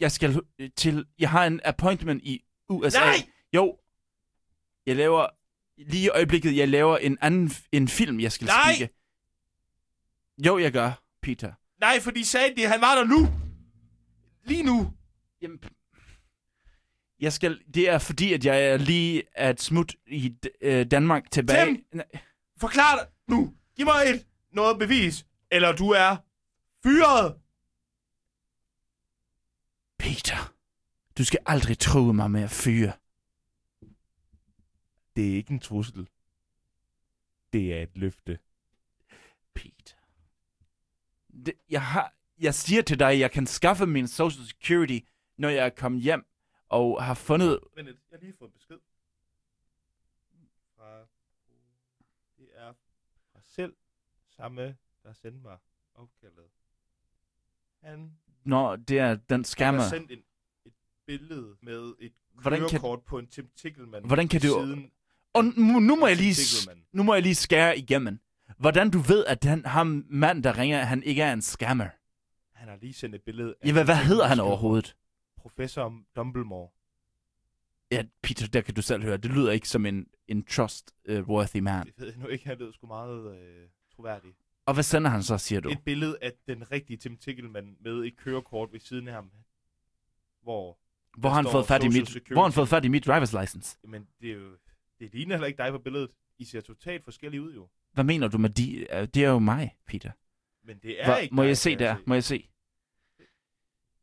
Jeg 0.00 0.12
skal 0.12 0.40
til... 0.76 1.06
Jeg 1.18 1.30
har 1.30 1.46
en 1.46 1.60
appointment 1.64 2.22
i 2.24 2.44
USA. 2.68 2.98
Nej! 2.98 3.14
Jo. 3.54 3.78
Jeg 4.86 4.96
laver... 4.96 5.26
Lige 5.78 6.04
i 6.04 6.08
øjeblikket, 6.08 6.56
jeg 6.56 6.68
laver 6.68 6.96
en 6.96 7.18
anden 7.20 7.50
en 7.72 7.88
film, 7.88 8.20
jeg 8.20 8.32
skal 8.32 8.46
Nej! 8.46 8.74
skikke. 8.74 8.94
Jo, 10.46 10.58
jeg 10.58 10.72
gør, 10.72 10.92
Peter. 11.22 11.52
Nej, 11.80 12.00
for 12.00 12.10
de 12.10 12.24
sagde, 12.24 12.62
at 12.64 12.70
han 12.70 12.80
var 12.80 12.94
der 12.94 13.04
nu. 13.04 13.28
Lige 14.48 14.62
nu. 14.62 14.92
Jamen, 15.42 15.60
jeg 17.20 17.32
skal, 17.32 17.62
det 17.74 17.88
er 17.90 17.98
fordi, 17.98 18.32
at 18.32 18.44
jeg 18.44 18.64
er 18.64 18.76
lige 18.76 19.22
at 19.34 19.60
smut 19.62 19.94
i 20.06 20.34
øh, 20.60 20.86
Danmark 20.90 21.30
tilbage. 21.30 21.66
Tim! 21.66 22.00
Forklar 22.56 22.96
dig 22.96 23.06
nu. 23.26 23.54
Giv 23.76 23.86
mig 23.86 24.02
et 24.06 24.26
noget 24.52 24.78
bevis. 24.78 25.26
Eller 25.50 25.72
du 25.72 25.90
er 25.90 26.16
fyret. 26.82 27.38
Peter, 29.98 30.54
du 31.18 31.24
skal 31.24 31.40
aldrig 31.46 31.78
tro 31.78 32.12
mig 32.12 32.30
med 32.30 32.42
at 32.42 32.50
fyre. 32.50 32.92
Det 35.16 35.30
er 35.30 35.36
ikke 35.36 35.50
en 35.50 35.60
trussel. 35.60 36.08
Det 37.52 37.74
er 37.74 37.82
et 37.82 37.96
løfte. 37.96 38.38
Peter. 39.54 39.96
Det, 41.46 41.54
jeg, 41.70 41.82
har, 41.82 42.14
jeg 42.40 42.54
siger 42.54 42.82
til 42.82 42.98
dig, 42.98 43.18
jeg 43.20 43.30
kan 43.30 43.46
skaffe 43.46 43.86
min 43.86 44.08
social 44.08 44.44
security, 44.46 44.98
når 45.38 45.48
jeg 45.48 45.66
er 45.66 45.70
kommet 45.70 46.02
hjem 46.02 46.24
og 46.68 47.04
har 47.04 47.14
fundet... 47.14 47.60
Men 47.76 47.86
jeg 47.86 47.94
har 48.12 48.18
lige 48.18 48.34
fået 48.38 48.52
besked. 48.52 48.76
Fra... 50.76 50.98
Det 52.38 52.46
er 52.56 52.72
fra 53.32 53.40
selv 53.42 53.72
samme, 54.36 54.76
der 55.02 55.12
sendte 55.12 55.40
mig 55.42 55.56
opkaldet. 55.94 56.44
Han 57.82 58.12
Når 58.44 58.76
det 58.76 58.98
er 58.98 59.14
den 59.14 59.22
Han 59.30 59.44
scammer. 59.44 59.80
har 59.82 59.88
sendt 59.88 60.10
en, 60.10 60.18
et 60.64 60.72
billede 61.06 61.56
med 61.62 61.94
et 62.00 62.12
Hvordan 62.34 62.68
kan- 62.68 62.80
på 63.06 63.18
en 63.18 63.26
Tim 63.26 63.48
Tickleman. 63.56 64.04
Hvordan 64.06 64.28
kan 64.28 64.40
du- 64.40 64.46
Siden 64.46 64.90
Og 65.32 65.44
nu, 65.44 65.78
nu 65.80 65.96
må 65.96 66.06
jeg 66.06 66.16
lige, 66.16 66.36
nu 66.92 67.02
må 67.02 67.14
jeg 67.14 67.22
lige 67.22 67.34
skære 67.34 67.78
igennem. 67.78 68.20
Hvordan 68.58 68.90
du 68.90 68.98
ved, 68.98 69.24
at 69.26 69.42
den, 69.42 69.64
ham 69.66 70.04
mand, 70.10 70.42
der 70.42 70.58
ringer, 70.58 70.78
han 70.84 71.02
ikke 71.02 71.22
er 71.22 71.32
en 71.32 71.42
scammer? 71.42 71.88
Han 72.68 72.78
har 72.78 72.80
lige 72.80 72.92
sendt 72.92 73.14
et 73.14 73.22
billede 73.22 73.54
af 73.60 73.66
Ja, 73.66 73.72
hvad, 73.72 73.84
hvad 73.84 73.96
hedder 73.96 74.26
han 74.26 74.40
overhovedet? 74.40 74.96
Professor 75.36 76.02
Dumbledore. 76.16 76.68
Ja, 77.90 78.04
Peter, 78.22 78.46
der 78.46 78.60
kan 78.60 78.74
du 78.74 78.82
selv 78.82 79.02
høre. 79.02 79.16
Det 79.16 79.30
lyder 79.30 79.52
ikke 79.52 79.68
som 79.68 79.86
en, 79.86 80.06
en 80.28 80.44
trustworthy 80.44 81.60
man. 81.60 81.86
Det 81.86 81.94
ved 81.98 82.06
jeg 82.08 82.16
nu 82.16 82.26
ikke, 82.26 82.46
han 82.46 82.58
lød 82.58 82.72
sgu 82.72 82.86
meget 82.86 83.38
øh, 83.40 83.68
troværdig. 83.96 84.30
Og 84.66 84.74
hvad 84.74 84.82
sender 84.84 85.10
han 85.10 85.22
så, 85.22 85.38
siger 85.38 85.60
du? 85.60 85.68
Et 85.68 85.78
billede 85.84 86.18
af 86.22 86.32
den 86.48 86.72
rigtige 86.72 86.96
Tim 86.96 87.16
Tickleman 87.16 87.76
med 87.80 88.04
et 88.04 88.16
kørekort 88.16 88.72
ved 88.72 88.80
siden 88.80 89.08
af 89.08 89.14
ham. 89.14 89.30
Hvor, 90.42 90.78
Hvor 91.18 91.28
har 91.28 91.36
han 91.36 91.46
fået 91.52 91.66
fat 91.66 91.84
i 91.84 91.88
mit, 91.88 92.08
Security. 92.08 92.32
hvor 92.32 92.42
han 92.42 92.52
fået 92.52 92.68
fat 92.68 92.84
i 92.84 92.88
mit 92.88 93.08
driver's 93.08 93.40
license? 93.40 93.78
men 93.84 94.08
det 94.20 94.30
er 94.30 94.34
jo, 94.34 94.56
det 95.00 95.12
ligner 95.14 95.34
heller 95.34 95.46
ikke 95.46 95.58
dig 95.58 95.70
på 95.72 95.78
billedet. 95.78 96.10
I 96.38 96.44
ser 96.44 96.60
totalt 96.60 97.04
forskellige 97.04 97.42
ud 97.42 97.54
jo. 97.54 97.68
Hvad 97.92 98.04
mener 98.04 98.28
du 98.28 98.38
med 98.38 98.50
de? 98.50 98.86
øh, 98.94 99.08
Det 99.14 99.24
er 99.24 99.28
jo 99.30 99.38
mig, 99.38 99.76
Peter. 99.86 100.10
Men 100.62 100.78
det 100.78 101.02
er 101.02 101.06
Hvor, 101.06 101.16
ikke 101.16 101.34
må 101.34 101.42
dig, 101.42 101.48
jeg 101.48 101.56
se 101.56 101.76
der? 101.76 101.96
Må 102.06 102.14
jeg 102.14 102.24
se? 102.24 102.48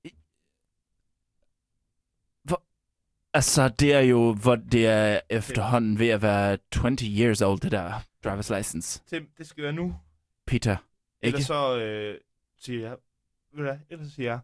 I- 0.04 0.16
Hvor, 2.44 2.64
altså, 3.36 3.70
det 3.70 3.94
er 3.94 4.00
jo, 4.00 4.34
hvor 4.34 4.56
det 4.56 4.88
er 4.88 5.20
efterhånden 5.30 6.00
ved 6.00 6.10
at 6.10 6.22
være 6.22 6.58
20 6.72 6.96
years 7.20 7.42
old, 7.42 7.60
det 7.60 7.72
der 7.72 8.00
driver's 8.25 8.58
license. 8.58 9.04
Tim, 9.06 9.30
det 9.38 9.48
skal 9.48 9.63
være 9.63 9.74
nu. 9.74 9.96
Peter, 10.46 10.77
ikke? 11.22 11.36
Ellers 11.36 11.46
så 11.46 11.80
øh, 11.80 12.20
siger 12.58 12.82
jeg... 12.82 12.98
Ved 13.51 13.58
du 13.58 13.63
hvad? 13.63 13.80
Ellers 13.89 14.08
så 14.08 14.15
siger 14.15 14.32
jeg... 14.32 14.39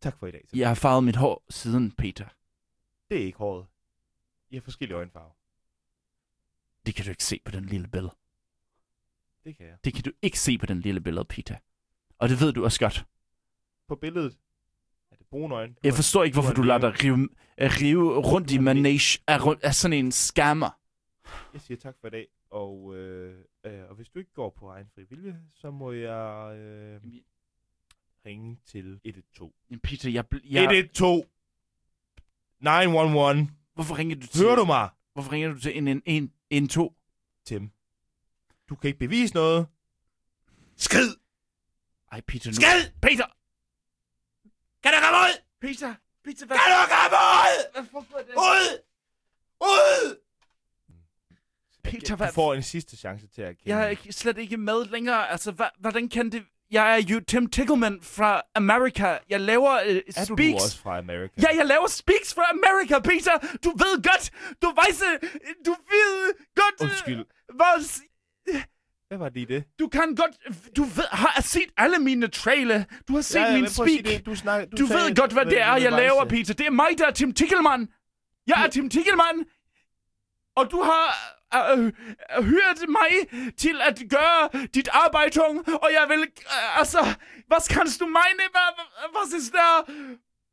Tak 0.00 0.18
for 0.18 0.26
i 0.26 0.30
dag. 0.30 0.44
Tim. 0.48 0.58
Jeg 0.58 0.68
har 0.68 0.74
farvet 0.74 1.04
mit 1.04 1.16
hår 1.16 1.44
siden, 1.50 1.90
Peter. 1.90 2.28
Det 3.10 3.20
er 3.20 3.24
ikke 3.24 3.38
håret. 3.38 3.66
I 4.50 4.56
har 4.56 4.62
forskellige 4.62 4.96
øjenfarver. 4.96 5.30
Det 6.86 6.94
kan 6.94 7.04
du 7.04 7.10
ikke 7.10 7.24
se 7.24 7.40
på 7.44 7.50
den 7.50 7.64
lille 7.64 7.88
billede. 7.88 8.14
Det 9.44 9.56
kan 9.56 9.66
jeg. 9.66 9.76
Det 9.84 9.94
kan 9.94 10.04
du 10.04 10.12
ikke 10.22 10.40
se 10.40 10.58
på 10.58 10.66
den 10.66 10.80
lille 10.80 11.00
billede, 11.00 11.24
Peter. 11.24 11.56
Og 12.18 12.28
det 12.28 12.40
ved 12.40 12.52
du 12.52 12.64
også 12.64 12.80
godt. 12.80 13.06
På 13.88 13.96
billedet 13.96 14.32
det 14.32 14.38
brune 15.32 15.54
øjne. 15.54 15.74
Jeg 15.84 15.94
forstår 15.94 16.24
ikke, 16.24 16.34
hvorfor 16.34 16.54
du 16.54 16.62
lader 16.62 16.80
dig 16.80 17.04
rive, 17.04 17.28
rive 17.58 18.18
rundt 18.18 18.50
i 18.50 18.58
manage 18.58 19.18
af, 19.26 19.38
af 19.62 19.74
sådan 19.74 19.98
en 20.04 20.12
scammer. 20.12 20.70
Jeg 21.52 21.60
siger 21.60 21.78
tak 21.78 21.94
for 22.00 22.06
i 22.06 22.10
dag. 22.10 22.26
Og, 22.50 22.96
øh, 22.96 23.34
øh, 23.66 23.80
og 23.88 23.94
hvis 23.94 24.08
du 24.08 24.18
ikke 24.18 24.32
går 24.34 24.50
på 24.58 24.68
egen 24.68 24.86
fri 24.94 25.02
vilje, 25.10 25.36
så 25.54 25.70
må 25.70 25.92
jeg 25.92 26.56
øh, 26.56 27.00
ringe 28.26 28.58
til 28.66 29.00
112. 29.04 29.52
Jamen, 29.70 29.80
Peter, 29.80 30.10
jeg, 30.10 30.24
jeg, 30.50 30.62
112! 30.62 31.22
911! 32.60 33.48
hvorfor 33.74 33.98
ringer 33.98 34.16
du 34.16 34.26
til... 34.26 34.42
Hører 34.42 34.56
du 34.56 34.64
mig, 34.64 34.88
Hvorfor 35.12 35.32
ringer 35.32 35.52
du 35.52 35.60
til 35.60 35.78
en, 35.78 35.88
en, 35.88 36.02
en, 36.06 36.32
en 36.50 36.68
to? 36.68 36.94
Tim? 37.46 37.70
Du 38.68 38.74
kan 38.74 38.88
ikke 38.88 38.98
bevise 38.98 39.34
noget. 39.34 39.66
Skrid! 40.76 41.16
Ej, 42.12 42.20
Peter, 42.20 42.50
nu... 42.50 42.54
Skrid! 42.54 42.90
Peter! 43.02 43.24
Kan 44.82 44.92
du 44.92 44.98
komme 45.04 45.18
ud? 45.18 45.34
Peter! 45.60 45.94
Peter, 46.24 46.46
hvad? 46.46 46.56
Kan 46.56 47.84
du 47.84 47.88
komme 47.92 48.06
ud? 48.16 48.24
Ud! 48.36 48.78
Ud! 49.60 50.16
Peter, 51.84 52.16
Du 52.16 52.26
får 52.34 52.54
en 52.54 52.62
sidste 52.62 52.96
chance 52.96 53.26
til 53.34 53.42
at 53.42 53.58
kende. 53.58 53.76
Jeg 53.76 53.84
er 53.84 53.88
ikke, 53.88 54.12
slet 54.12 54.38
ikke 54.38 54.56
med 54.56 54.84
længere. 54.84 55.28
Altså, 55.30 55.52
hva, 55.52 55.68
hvordan 55.80 56.08
kan 56.08 56.32
det... 56.32 56.44
Jeg 56.70 56.92
er 56.98 57.02
jo 57.02 57.20
Tim 57.20 57.50
Tickleman 57.50 58.02
fra 58.02 58.42
Amerika. 58.54 59.18
Jeg 59.28 59.40
laver 59.40 59.70
uh, 59.80 59.96
er 59.96 60.00
speaks. 60.12 60.28
du, 60.28 60.36
du 60.36 60.54
også 60.54 60.78
fra 60.78 60.98
Amerika? 60.98 61.32
Ja, 61.42 61.56
jeg 61.56 61.66
laver 61.66 61.86
speaks 61.86 62.34
fra 62.34 62.44
Amerika, 62.50 62.98
Peter. 62.98 63.38
Du 63.64 63.70
ved 63.70 64.02
godt. 64.02 64.30
Du 64.62 64.66
ved, 64.68 65.18
du 65.66 65.70
ved 65.70 66.34
godt. 66.54 66.74
øh, 66.82 66.88
Undskyld. 66.88 67.24
Hvad, 67.54 67.84
s- 67.84 68.02
Hvad 69.12 69.18
var 69.18 69.28
lige 69.28 69.46
det? 69.46 69.64
du 69.78 69.88
kan 69.88 70.14
godt... 70.14 70.34
Du 70.76 70.82
ved, 70.82 71.04
har 71.12 71.42
set 71.42 71.70
alle 71.76 71.98
mine 71.98 72.28
trailer. 72.28 72.84
Du 73.08 73.14
har 73.14 73.20
set 73.20 73.40
Ja, 73.40 73.46
ja, 73.46 73.60
min 73.60 73.68
speak. 73.68 74.04
det. 74.04 74.26
Du, 74.26 74.34
snak, 74.34 74.68
du, 74.70 74.76
Du 74.76 74.86
ved 74.86 75.16
godt, 75.16 75.32
hvad 75.32 75.46
det 75.46 75.60
er, 75.60 75.76
jeg 75.76 75.92
laver, 75.92 76.24
Peter. 76.24 76.54
Det 76.54 76.66
er 76.66 76.70
mig, 76.70 76.98
der 76.98 77.06
er 77.06 77.10
Tim 77.10 77.34
Tickleman. 77.34 77.88
Jeg 78.46 78.64
er 78.64 78.70
Tim 78.70 78.90
Tickleman. 78.90 79.36
Og 80.56 80.70
du 80.70 80.82
har 80.82 81.06
øh, 81.54 81.84
øh, 81.86 82.44
hørt 82.44 82.80
mig 82.88 83.12
til 83.56 83.80
at 83.88 84.02
gøre 84.10 84.66
dit 84.74 84.88
arbejde 84.92 85.40
og 85.66 85.90
jeg 85.92 86.06
vil... 86.08 86.20
Øh, 86.20 86.78
altså, 86.78 86.98
hvad 87.46 87.68
kan 87.74 87.86
du 88.00 88.06
mene? 88.06 88.42
Hvad, 88.54 88.68
hvad, 88.76 88.88
hvad 89.12 89.38
er 89.38 89.50
der? 89.52 89.92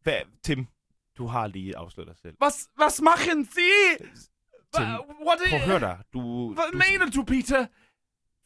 Hvad, 0.03 0.21
Tim, 0.43 0.67
du 1.17 1.25
har 1.27 1.47
lige 1.47 1.77
afsløret 1.77 2.07
dig 2.07 2.17
selv. 2.17 2.35
Was, 2.43 2.67
was 2.79 3.01
machen 3.01 3.45
Sie? 3.45 3.97
Tim, 4.75 4.85
What 5.27 5.39
prøv 5.49 5.59
at 5.59 5.65
høre 5.65 5.79
dig. 5.79 5.97
Du, 6.13 6.53
Hvad 6.53 6.63
du, 6.71 6.77
mener 6.77 7.11
du, 7.15 7.23
Peter? 7.23 7.65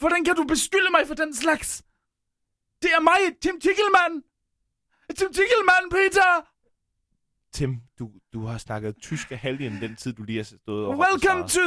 Hvordan 0.03 0.25
kan 0.25 0.35
du 0.35 0.43
beskylde 0.43 0.91
mig 0.91 1.07
for 1.07 1.13
den 1.13 1.33
slags? 1.35 1.83
Det 2.81 2.91
er 2.91 2.99
mig, 2.99 3.19
Tim 3.41 3.59
Tickleman. 3.59 4.23
Tim 5.17 5.33
Tickleman, 5.33 5.83
Peter. 5.91 6.47
Tim, 7.53 7.81
du, 7.99 8.11
du 8.33 8.45
har 8.45 8.57
snakket 8.57 8.97
tysk 9.01 9.31
af 9.31 9.37
halvdelen 9.37 9.81
den 9.81 9.95
tid, 9.95 10.13
du 10.13 10.23
lige 10.23 10.37
har 10.37 10.43
stået 10.43 10.87
og 10.87 10.97
Welcome 10.97 11.47
to... 11.47 11.61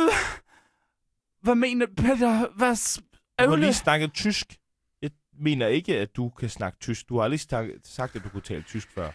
Hvad 1.41 1.55
mener 1.55 1.87
Peter? 1.87 2.49
Hvad... 2.57 3.03
Du 3.39 3.51
har 3.51 3.57
lige 3.57 3.75
snakket 3.75 4.13
tysk. 4.15 4.59
Jeg 5.03 5.11
mener 5.33 5.67
ikke, 5.67 5.99
at 5.99 6.17
du 6.17 6.31
kan 6.31 6.51
snakke 6.51 6.79
tysk. 6.79 7.09
Du 7.09 7.17
har 7.17 7.25
aldrig 7.25 7.41
snak- 7.41 7.81
sagt, 7.85 8.17
at 8.17 8.25
du 8.25 8.29
kunne 8.29 8.43
tale 8.43 8.63
tysk 8.63 8.91
før. 8.91 9.11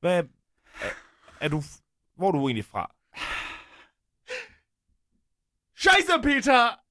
Hvad... 0.00 0.24
Er, 0.80 0.88
er 1.40 1.48
du... 1.48 1.62
Hvor 2.16 2.28
er 2.28 2.32
du 2.32 2.48
egentlig 2.48 2.64
fra? 2.64 2.94
Scheiße, 5.74 6.22
Peter! 6.22 6.85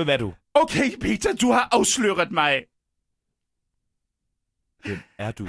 Hvem 0.00 0.08
er 0.08 0.16
du? 0.16 0.34
Okay, 0.54 0.98
Peter, 1.00 1.34
du 1.34 1.50
har 1.50 1.68
afsløret 1.72 2.32
mig. 2.32 2.66
Hvem 4.84 4.98
er 5.18 5.32
du? 5.32 5.44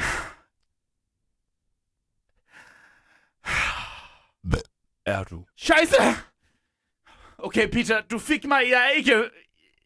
Hvem 4.42 4.62
er 5.06 5.24
du? 5.24 5.46
Scheiße! 5.56 5.96
Okay, 7.38 7.70
Peter, 7.72 8.02
du 8.02 8.20
fik 8.20 8.46
mig. 8.46 8.70
Jeg 8.70 8.86
er 8.86 8.90
ikke... 8.90 9.30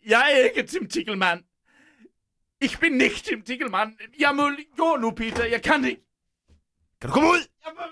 Jeg 0.05 0.33
er 0.33 0.37
ikke 0.37 0.63
Tim 0.63 0.89
Tickleman. 0.89 1.45
Ich 2.61 2.79
bin 2.79 2.97
nicht 2.97 3.25
Tim 3.25 3.41
Tickleman. 3.41 3.97
Jeg 4.19 4.35
må 4.35 4.51
gå 4.77 4.95
nu, 4.95 5.11
Peter. 5.11 5.45
Jeg 5.45 5.63
kan 5.63 5.85
ikke. 5.85 6.01
Kan 7.01 7.09
du 7.09 7.13
komme 7.13 7.29
ud? 7.29 7.47
Jeg 7.65 7.73
må... 7.75 7.83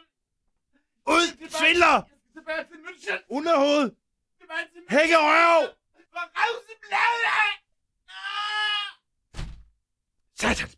Ud! 1.13 1.49
Svindler! 1.49 1.93
Jeg 1.93 2.03
skal 2.29 2.41
tilbage 2.41 2.63
til 2.63 2.77
München. 2.77 3.25
Underhoved! 3.29 3.91
Tilbage 4.39 5.82
Raus 6.15 6.63
im 6.67 6.89
Lager! 6.89 7.59
Ah! 8.07 8.97
Satans 10.35 10.77